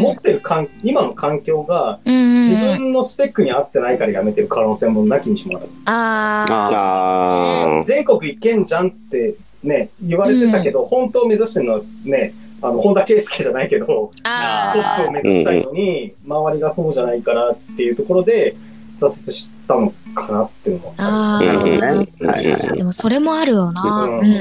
[0.00, 2.78] 持ってる環今の環境が自うん。
[2.78, 5.82] 分のスペックに合ってないからやめてる可能性もなきにしもあらず。
[5.86, 6.52] あー。
[6.54, 7.82] ああ。
[7.82, 12.32] 全国行けんじゃんってね、言われてたけど、本当を目指してるのはね、
[12.62, 18.56] あの、本田圭佑じゃないけど、トあップを目指したいのに、周りがそうじゃないからっていうところで、
[18.98, 21.78] 挫折したのかなっていうのもあなるほどね。
[21.78, 22.26] ー。
[22.26, 24.08] はいはいはいでもそれもあるよな。
[24.10, 24.32] うんうんうん。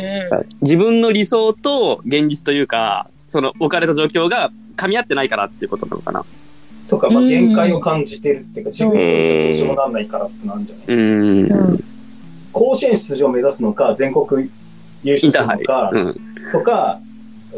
[0.61, 6.25] 自分の理想と現実というか、その置かれた状況が噛み合ってないからっていうことなのかな。
[6.89, 11.51] とか、まあ、うん限界を感じてるっていうか、自分でどうしようもなんないからってなんじゃない、うん。
[11.51, 11.83] うん
[12.53, 14.49] 甲子園出場を目指すのか、全国
[15.03, 15.63] 優イ勝するの。
[15.65, 16.15] か、うん。
[16.51, 16.99] とか、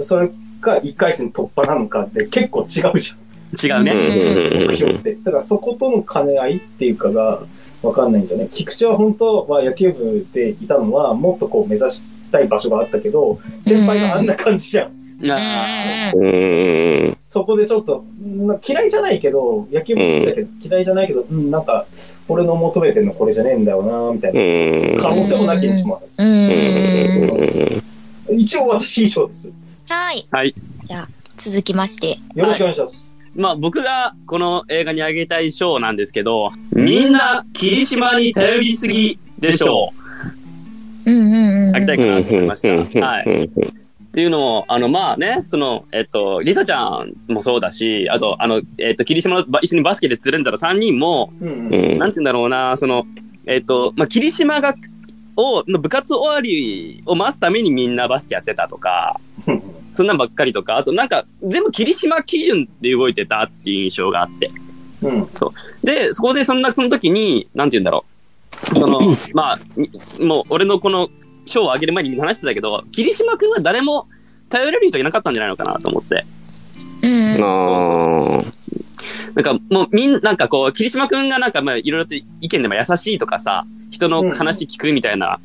[0.02, 0.30] それ
[0.62, 2.96] か1回戦突破なのかって結構違うじゃん。
[2.98, 3.92] 違うね。
[3.92, 5.16] うん目標って。
[5.16, 7.42] だからそことの兼ね合いっていうかが
[7.82, 8.50] わかんないんじゃない？
[8.50, 14.92] 菊池は本当は野球部でいたのはもっとこう目指したい場所があったけど、先輩があんな感じじゃん。
[15.28, 18.06] あうんうんそこでちょっと、
[18.46, 21.86] まあ嫌いじゃないけど、野球部好きだけど、嫌いじゃないけど、うん、なんか、
[22.28, 27.60] 俺の求めてるのこれじゃねえんだよな、みたいうんな可能性もなきにしもあうんうんうん。
[27.68, 27.84] る。
[28.32, 29.52] 一応私以上です。
[29.90, 30.28] はい。
[30.32, 30.56] はい。
[30.84, 32.18] じゃあ、続きまして。
[32.36, 33.16] よろしくお願いします。
[33.36, 39.94] まあ僕がこの映画にあげたい賞なんですけど、みんな霧島に頼りすぎでしょ
[41.06, 41.12] う。
[41.12, 41.76] うんうんうん。
[41.76, 43.00] あげたいかなと思いました。
[43.06, 43.50] はい。
[44.20, 44.20] い。
[44.20, 51.74] っていうのも、あの、まあね、その、えっと、リサちゃんもそうだし、あと、あの、えっと、霧島一緒にバスケでつるんだら3人も、うんうん。
[51.74, 53.06] うんなんて言うんだろうな、その、
[53.46, 54.76] えっと、まあ、霧島が、
[55.38, 59.22] を、の部活終わりを待つためにみんなバスケやってたとか、
[59.94, 64.50] そんなんばっかりとか、あとなんか、全部霧島基準で動いてたっていう印象があって。
[65.02, 65.28] うん。
[65.82, 68.04] で、そこでそんな、その時に、なんて言うんだろ
[68.74, 68.76] う。
[68.78, 69.90] その、まあ、み
[70.20, 71.10] もう俺のこの
[71.50, 74.08] 賞をあげる前に話してたけど、霧島くんは誰も
[74.50, 76.26] 頼れる人いなかったんじゃないのかなと思って。
[77.02, 77.44] うんうん。
[77.44, 78.44] ああ。
[79.36, 85.40] なんかもうみんなんかこう、霧島くんがなんかまあいろいろと意見でも優しいとかさ、人の話聞くみたいな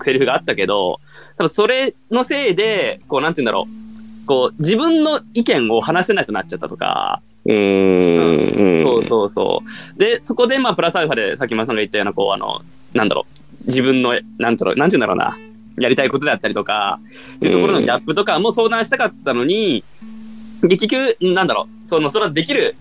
[0.00, 1.00] セリフがあったけど、
[1.36, 3.84] 多分それのせいで、こうなんて言うんだろう。
[4.26, 8.84] こう、自分の意見を話せなくなっちゃったとか、うーん。
[8.84, 9.62] そうそうそ
[9.94, 9.98] う。
[9.98, 12.62] で、そこで、まあ、プラスアルファで、さっきまさんが言ったような、こう、あの、
[12.94, 13.33] なんだろう、
[13.66, 15.38] 自分の、なんだろう、なんて言うんだろうな、
[15.78, 17.00] やりたいことであったりとか、
[17.36, 19.84] っていうところのギャップとかも相談したかったのに、
[20.62, 22.76] 結局、なんだろう、その、それはできる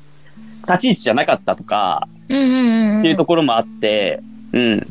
[0.68, 3.00] 立ち位置じゃなかったとか、うんうんうん。
[3.00, 4.22] っていうところもあって、
[4.54, 4.88] うん。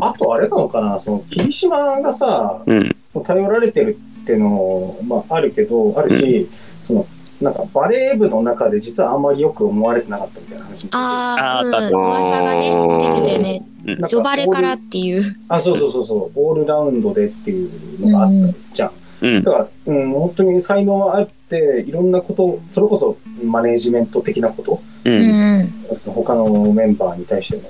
[0.00, 2.96] あとあれなのかな、その、霧島がさ、うん。
[3.24, 6.48] 頼られてるっていうのも、まあ、あるけど、あるし、
[6.84, 7.06] その、
[7.44, 11.94] なんかバレー部の中で実はあんまりよく思われてなかったみたいな話もああ、うん。
[11.94, 13.62] 噂がね、出てたよね。
[13.68, 15.22] うんジョバレからっていう。
[15.46, 18.90] あ、そうそうそうそう、オールラウンドでっていうのがあったじゃん。
[19.20, 19.52] うんだ。
[19.52, 25.10] から、うん、本当に才能はあって、いろんなこと、それこそマネージメント的なこと、う。
[25.10, 25.68] うんん。
[25.98, 27.60] その他のメンバーに対して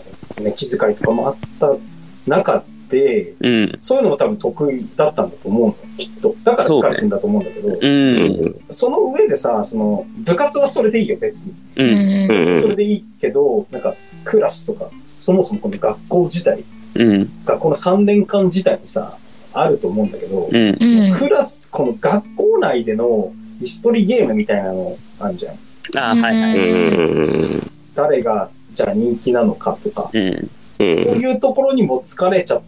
[0.41, 1.72] の、ね、気遣いとかもあった
[2.29, 2.62] 中
[2.95, 3.78] で、うん。
[3.82, 6.34] そういうのも多分得意だったんだと思うの、きっと。
[6.45, 7.78] だから疲れてんだと思うんだけど、う。
[7.80, 11.55] うんその上でさ、その、部活はそれでいいよ、別に。
[11.76, 11.82] う。
[11.82, 16.62] うんそれでいいけど、なんか、クラスとか、そもそもこの学校自体、
[16.95, 17.30] うん。
[17.45, 19.18] 学校の3年間自体にさ、
[19.53, 20.49] あると思うんだけど。
[21.18, 25.55] クラス、この学校内での椅子取りゲームみたいなのあるじゃん。
[25.97, 26.59] あーはいはい。
[26.59, 27.70] うん。
[27.97, 30.28] 誰が、じゃあ人気なのかとか、うん。
[30.30, 32.62] うそういうところにも疲れちゃっ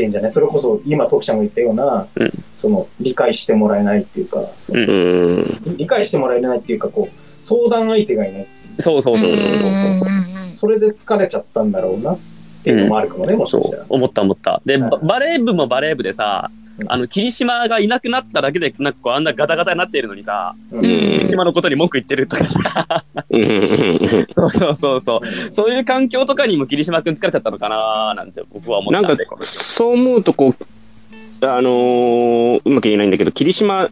[0.00, 0.30] てんじゃない？
[0.30, 5.76] それこそ今、徳ちゃんが言ったような、うんその、理解してもらえないっていうか、そのん。
[5.76, 8.46] 理解してもらえないっていうか、こう、相談相手がいない。
[8.78, 9.48] そうそうそうそうそう
[9.96, 10.08] そう。
[10.08, 12.18] うんそれで疲れちゃったんだろうなっ
[12.64, 13.84] ていうのもあるかもね、もしかしたら。
[13.84, 14.60] そう、思った思った。
[14.66, 24.26] で、はいババレー部もバレー部でさう、んあの、霧島がいなくなっただけで、なんかこう、あんなガタガタになっているのにさ、うん霧島のことに文句言ってるとかさ、うん。
[24.30, 25.52] そうそうそうそう。
[25.52, 33.88] そういう環境とかにも霧島くん疲れちゃったのかななんて僕は思ったなんかんで。、そう思うと、こう、あのーうまく言えないんだけど、霧島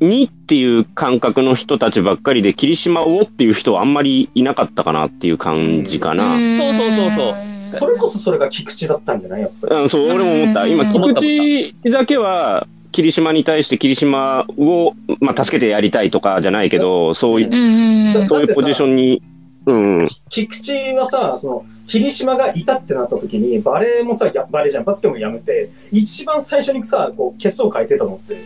[0.00, 6.36] にっていう感覚の人たちばっかりで、霧島をっていう人はあんまりいなかったかなっていう感じかな。
[6.36, 9.40] そうそうそうそうそれこそそれが菊池だったんじゃない？
[9.42, 9.82] やっぱり。
[9.82, 10.66] うん、そう、俺も思った。
[10.66, 18.28] 今、菊池だけは、霧島に対して霧島を、まあ、助けてやりたいとかじゃないけど、そういう、うんうん。
[18.28, 19.22] そういうポジションに、
[19.64, 28.36] うん、菊池はさ、その、霧島がいたってなった時に、バレーもさ、やバレーじゃん、バスケもやめて、一番最初にさ、こう、血相変えてたのって、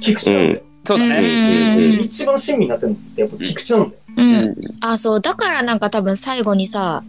[0.00, 0.60] 菊池なんだよ。
[0.84, 1.76] そうだね。
[1.78, 4.02] うん一番親身になってるのって、やっぱ菊池なんだよ。
[4.16, 4.56] うん。
[4.82, 5.20] あ、そう。
[5.20, 7.02] だからなんか多分最後にさ、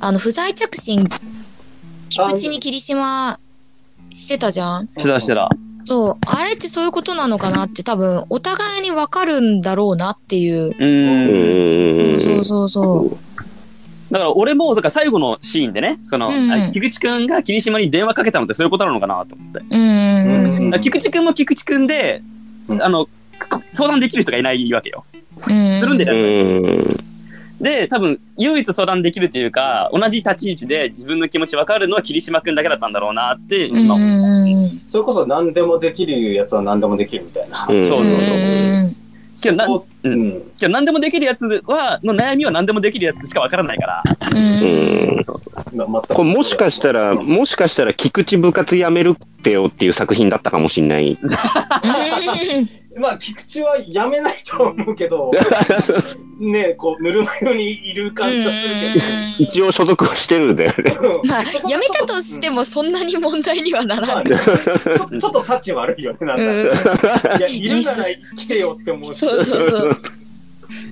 [0.00, 1.08] あの、不在着信、
[2.08, 3.38] 菊池に霧島
[4.10, 4.88] してたじゃん？
[4.96, 5.48] してたしてた。
[5.84, 6.18] そう。
[6.26, 10.70] あれってそういうことなのかなって多分、お互いにわかるんだろうなっていう。
[10.70, 10.74] う。
[10.78, 12.20] うんん。
[12.20, 13.16] そうそうそう。
[14.12, 19.60] だから俺も、最後のシーンでね、その、うんあ菊池くんが霧島に電話かけたのってそういうことなのかなと思って。
[19.70, 22.22] うん菊池くんも菊池くんで、
[22.68, 23.06] うんあの、
[23.38, 25.04] く相談できる人がいないわけよ。
[25.46, 25.80] うん。
[25.80, 27.05] するんでうね。
[27.60, 27.64] ん。
[27.64, 34.70] で、多分、唯一相談できるというか、同じ立ち位置で自分の気持ち分かるのは霧島くんだけだったんだろうなって、うん今思う。
[34.86, 37.66] それこそ何でもできるやつは何でもできるみたいな。
[37.68, 38.96] うんそうそうそううん
[39.42, 40.42] けどな、こううん。
[40.58, 44.02] けど何でもできるやつは、の悩みは何でもできるやつしか分からないから。
[44.30, 45.24] うん。
[45.24, 45.54] そうそう
[46.08, 51.18] これもしかしたら、もしかしたら、菊池部活やめるってよっていう作品だったかもしんない。
[52.98, 55.30] まあ、菊池はやめないとは思うけど、
[56.40, 59.04] ねこう、ぬるま湯にいる感じはするけど。
[59.38, 60.96] 一応所属はしてるんだよね。
[61.28, 64.24] まあ、やめたとしてもそんなに問題にはなまあらん。
[64.28, 67.36] ねちょ ちょっとタッチ悪いよね、なんか。
[67.38, 68.04] いや、いるなら
[68.38, 69.18] 来てよって思うし。
[69.18, 70.00] そうそうそう。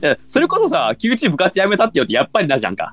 [0.03, 2.93] いやそれこそさ、菊池部活やめたってよってやっぱりなじゃんか。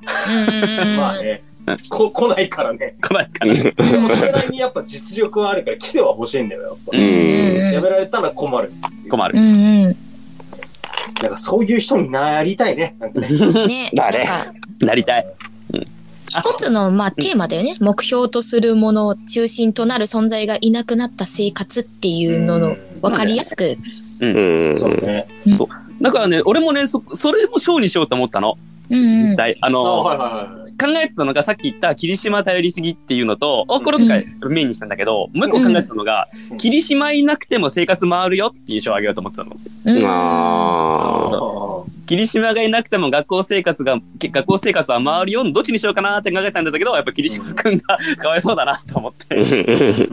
[0.82, 1.42] うんまあね、
[1.88, 2.96] こ来ないからね。
[3.00, 3.54] 来ないから。
[3.54, 6.96] でもそれなりにやっぱ実力はあるから来ては欲しいんだよ、やっぱ。
[6.96, 8.72] うんやめられたら困る。
[9.08, 9.42] 困るう。
[9.42, 10.12] ん
[11.22, 12.96] からそういう人になりたいね。
[13.00, 13.20] なんか
[13.94, 15.26] なんか、なりたい。
[16.28, 17.74] 一つの、まあ、テーマだよね。
[17.80, 23.76] 目標とするもの、中心となる存在がいなくなった生活っていうのの、わかりやすく。
[24.20, 24.26] う
[24.72, 24.76] ん。
[24.76, 25.26] そうね。
[26.00, 28.56] だからね、俺もね、そ、それもショーにしようと思ったの。
[28.92, 29.18] うんうん。
[29.18, 29.56] 実際。
[29.60, 30.70] ああの、はいはいはい。
[30.94, 39.56] 考えてたのがさっき言った霧島頼りすぎっていうのと、あ、これ今回メインにしたんだけど、もう一個考えてたのが、うん霧島いなくても生活回るよっていう賞をあげようと思ってたの。
[39.86, 41.30] うんあ
[41.88, 45.50] あ霧島がいなくても学校生活が、け学校生活は回るよ。
[45.50, 50.08] どっちにしようかなって考えたんだけど、やっぱ霧島くんがかわいそうだなと思って。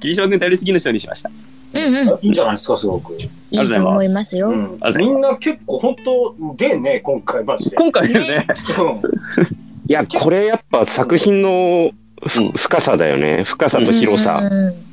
[0.00, 1.30] 霧島くん頼りすぎの賞にしました。
[1.74, 2.08] うんうん。
[2.22, 3.14] いいんじゃないですか、すごく。
[3.14, 4.50] いいと思いますよ。
[4.50, 7.76] うんみんな結構本当でね、今回マジで。
[7.76, 8.46] 今回ね、
[8.78, 9.02] うん
[9.86, 11.90] いや、これやっぱ作品の
[12.26, 13.44] ふうん深さだよね。
[13.44, 14.48] 深さと広さ。
[14.50, 14.84] うん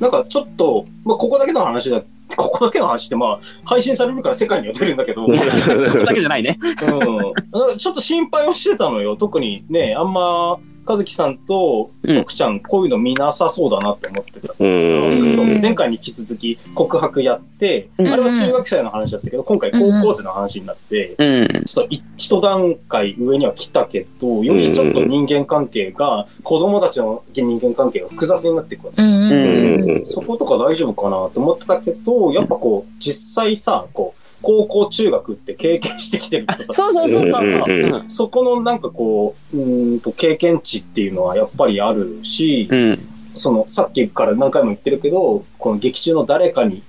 [0.00, 2.02] なんかちょっと、まあ、ここだけの話だ、
[2.36, 6.58] ここだけの話ってまあ、配信されるから世界には出るんだけど、うん、ここだけじゃないね。
[6.60, 9.16] なんかちょっと心配をしてたのよ。
[9.16, 14.54] 特にね、あんま、和樹さんとうん徳ちゃん、こういうの見なさそうだなって思ってた。
[14.58, 21.64] 前回に引き続き告白やって、うんあれは中学生の話だったけど、今回高校生の話になって、うん。
[21.64, 30.06] ちょっとい一段階上には来たけど、よりちょっと人間関係が、子供たちの人間関係が複雑になっていくわけ。
[30.06, 37.42] そことか大丈夫かなと思ってたけど、やっぱこう、実際さ、こう、高校中学って経験してきてるあ人たち そうそうそうそうそう。
[37.42, 42.98] うんうんうんそこのなんかこう、うーんと経験値っていうのはやっぱりあるし、うん。
[43.34, 46.82] そのさっきから何回も言ってるけど、この劇中の誰かに、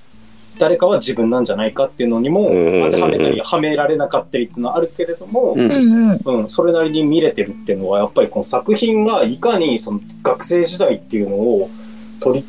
[0.59, 5.53] 誰かは自分なんじゃないかっていうのにもうん当てはめたり、はめられなかったりっていうのはあるけれども。
[5.55, 11.69] うん、それなりに見れてるっていうのは、やっぱりこの作品がいかにその学生時代っていうのを
[12.19, 12.45] 取り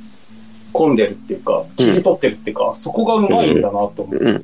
[0.72, 4.30] 込んでるっていうか、切り取ってるっていうか、そこがうまいんだなと思ってた。
[4.30, 4.38] うん。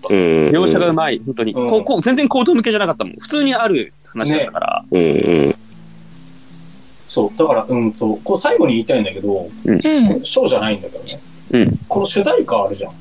[0.51, 1.53] 描写がうまい、本当に。
[1.53, 3.15] うんこうこう全然口頭向けじゃなかったもん。
[3.15, 4.85] 普通にある話だったから。
[4.91, 5.01] うん。
[5.01, 5.05] う
[5.49, 5.55] ん。
[7.09, 7.39] そう。
[7.39, 9.81] だから、うんと、こう最後に言いたいんだけど、うん。
[9.81, 11.21] ショーじゃないんだけどね。
[11.53, 12.93] うんこの主題歌あるじゃん。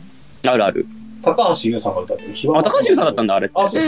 [0.47, 0.85] あるある。
[1.23, 2.29] 高橋優さんが歌ってる。
[2.55, 3.53] あ、高橋優さんだったんだ、あれって。
[3.59, 3.83] あ、そう。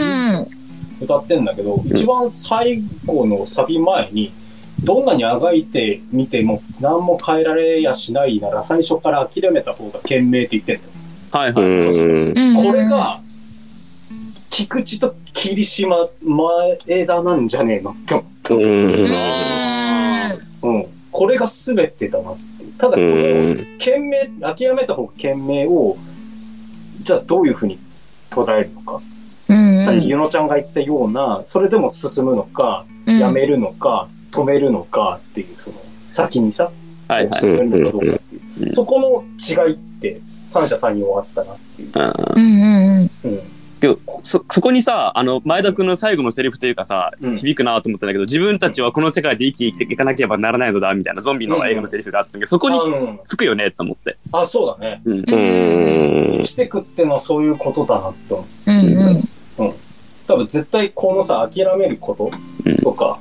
[1.00, 4.32] 歌ってんだけど、一番最後のサビ前に、
[4.84, 10.90] どんなにあがいてみても何も変えられやしないなら最初から諦めた方が賢明って言ってんだよ。
[11.32, 12.64] はいはい。
[12.64, 13.20] これが、
[14.50, 17.90] 菊池と霧島前田なんじゃねえの？
[17.90, 18.54] って思った。
[18.54, 18.62] うん。
[18.62, 18.66] う
[20.68, 20.76] ん。
[20.76, 20.86] うん。
[21.10, 22.42] これが全てだなって。
[22.78, 23.66] ただこうれを、ん。
[23.78, 25.96] 賢明、諦めた方が賢明を、
[27.02, 27.78] じゃあどういうふうに
[28.30, 29.00] 捉えるのか。
[29.48, 29.80] うん。
[29.80, 35.76] さっきゆのちゃんが言ったような、それでも進むのか、うんやめるのか、止めるのかっていう、その、
[36.10, 36.70] 先にさ、
[37.08, 37.40] はいはい。
[37.40, 38.70] 進めるのかどうかっていうう。
[38.70, 39.24] んそこの
[39.66, 41.90] 違いって、三者三様あったなっていう。
[41.94, 43.32] うんうんうんうん。
[43.32, 43.40] うん。
[43.80, 54.16] けどそ、そこにさ、あの、前田くんの最後のセリフというかさ、うん響くなと思ったんだけど、自分たちはこの世界で生きていかなければならないのだ、みたいなゾンビの映画のセリフがあったんだけど、そこにあうんつくよね、と思って。
[54.32, 55.02] あ、そうだね。
[55.04, 55.18] うん。
[55.18, 55.24] うん。
[55.26, 58.70] 生きてくってのはそういうことだなって思う。
[58.70, 59.74] うんうん。
[60.26, 62.30] 多分絶対このさ、諦めること
[62.82, 63.20] とか、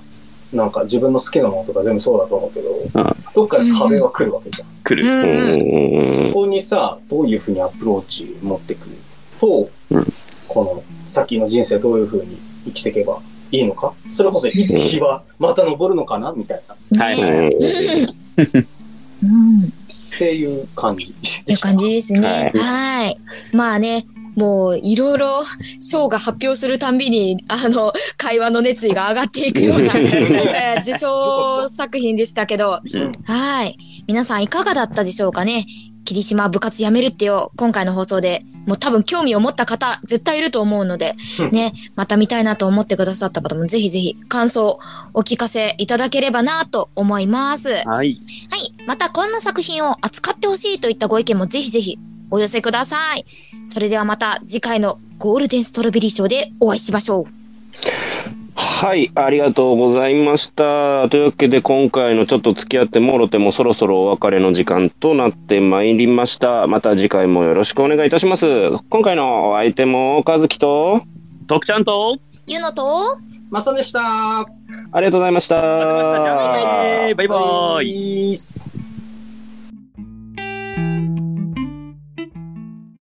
[0.55, 4.69] なんか自分の好きなものとか全部そうだと思うけど、うんどっかで壁が来るわけじゃん。
[4.83, 6.29] 来る。
[6.29, 8.95] そこにさ、どういうふうにアプローチ持ってくる？
[9.39, 10.13] と、うん
[10.47, 13.19] この先の人生どういうふうに生きていけば
[13.51, 13.93] いいのか？
[14.13, 16.31] それこそいつ日はまた昇るのかな？
[16.31, 16.61] みたい
[16.93, 17.03] な。
[17.03, 17.55] はいはい。
[19.23, 19.63] うん。
[19.63, 21.07] っていう感じ。
[21.41, 22.53] っていう感じですね。
[22.55, 23.17] はい。
[23.51, 24.05] まあね、
[24.35, 25.27] もういろいろ
[25.79, 29.93] 賞が発表するたんびに、あの、会話の熱意が上がっていくような、
[30.81, 33.77] 受賞作品でしたけど、うんはい。
[34.07, 35.65] 皆さんいかがだったでしょうかね
[36.05, 41.13] 霧島部活やめるってよ、今回の放送で、もう多分興味を持った方、絶対いると思うので、
[41.51, 44.79] ね、また見たいなと思ってくださった方もぜひぜひ感想
[45.13, 47.69] お聞かせいただければなと思います。
[47.69, 47.85] はい。
[47.85, 48.17] はい。
[48.85, 51.97] またこんな作品を扱ってほしいといったご意見もぜひぜひ
[52.31, 53.25] お寄せください。
[53.65, 57.45] それではまた次回のゴールデンストロベリー賞でお会いしましょう。
[58.55, 61.09] はい、ありがとうございました。
[61.09, 66.65] というわけで、今回のちょっと付き合ってもろてもそろそろお別れの時間となってまいりました。
[66.67, 68.45] また次回もよろしくお願いいたします。
[68.89, 71.01] 今回のお相手も、和樹と、
[71.47, 72.17] 徳ちゃんと、
[72.47, 73.17] ゆのと、
[73.49, 74.39] マサでした。
[74.39, 74.45] あ
[74.95, 75.57] りがとうございました。
[75.57, 78.33] ありがとうございましたじゃあねバイバイ。
[78.33, 78.94] イ。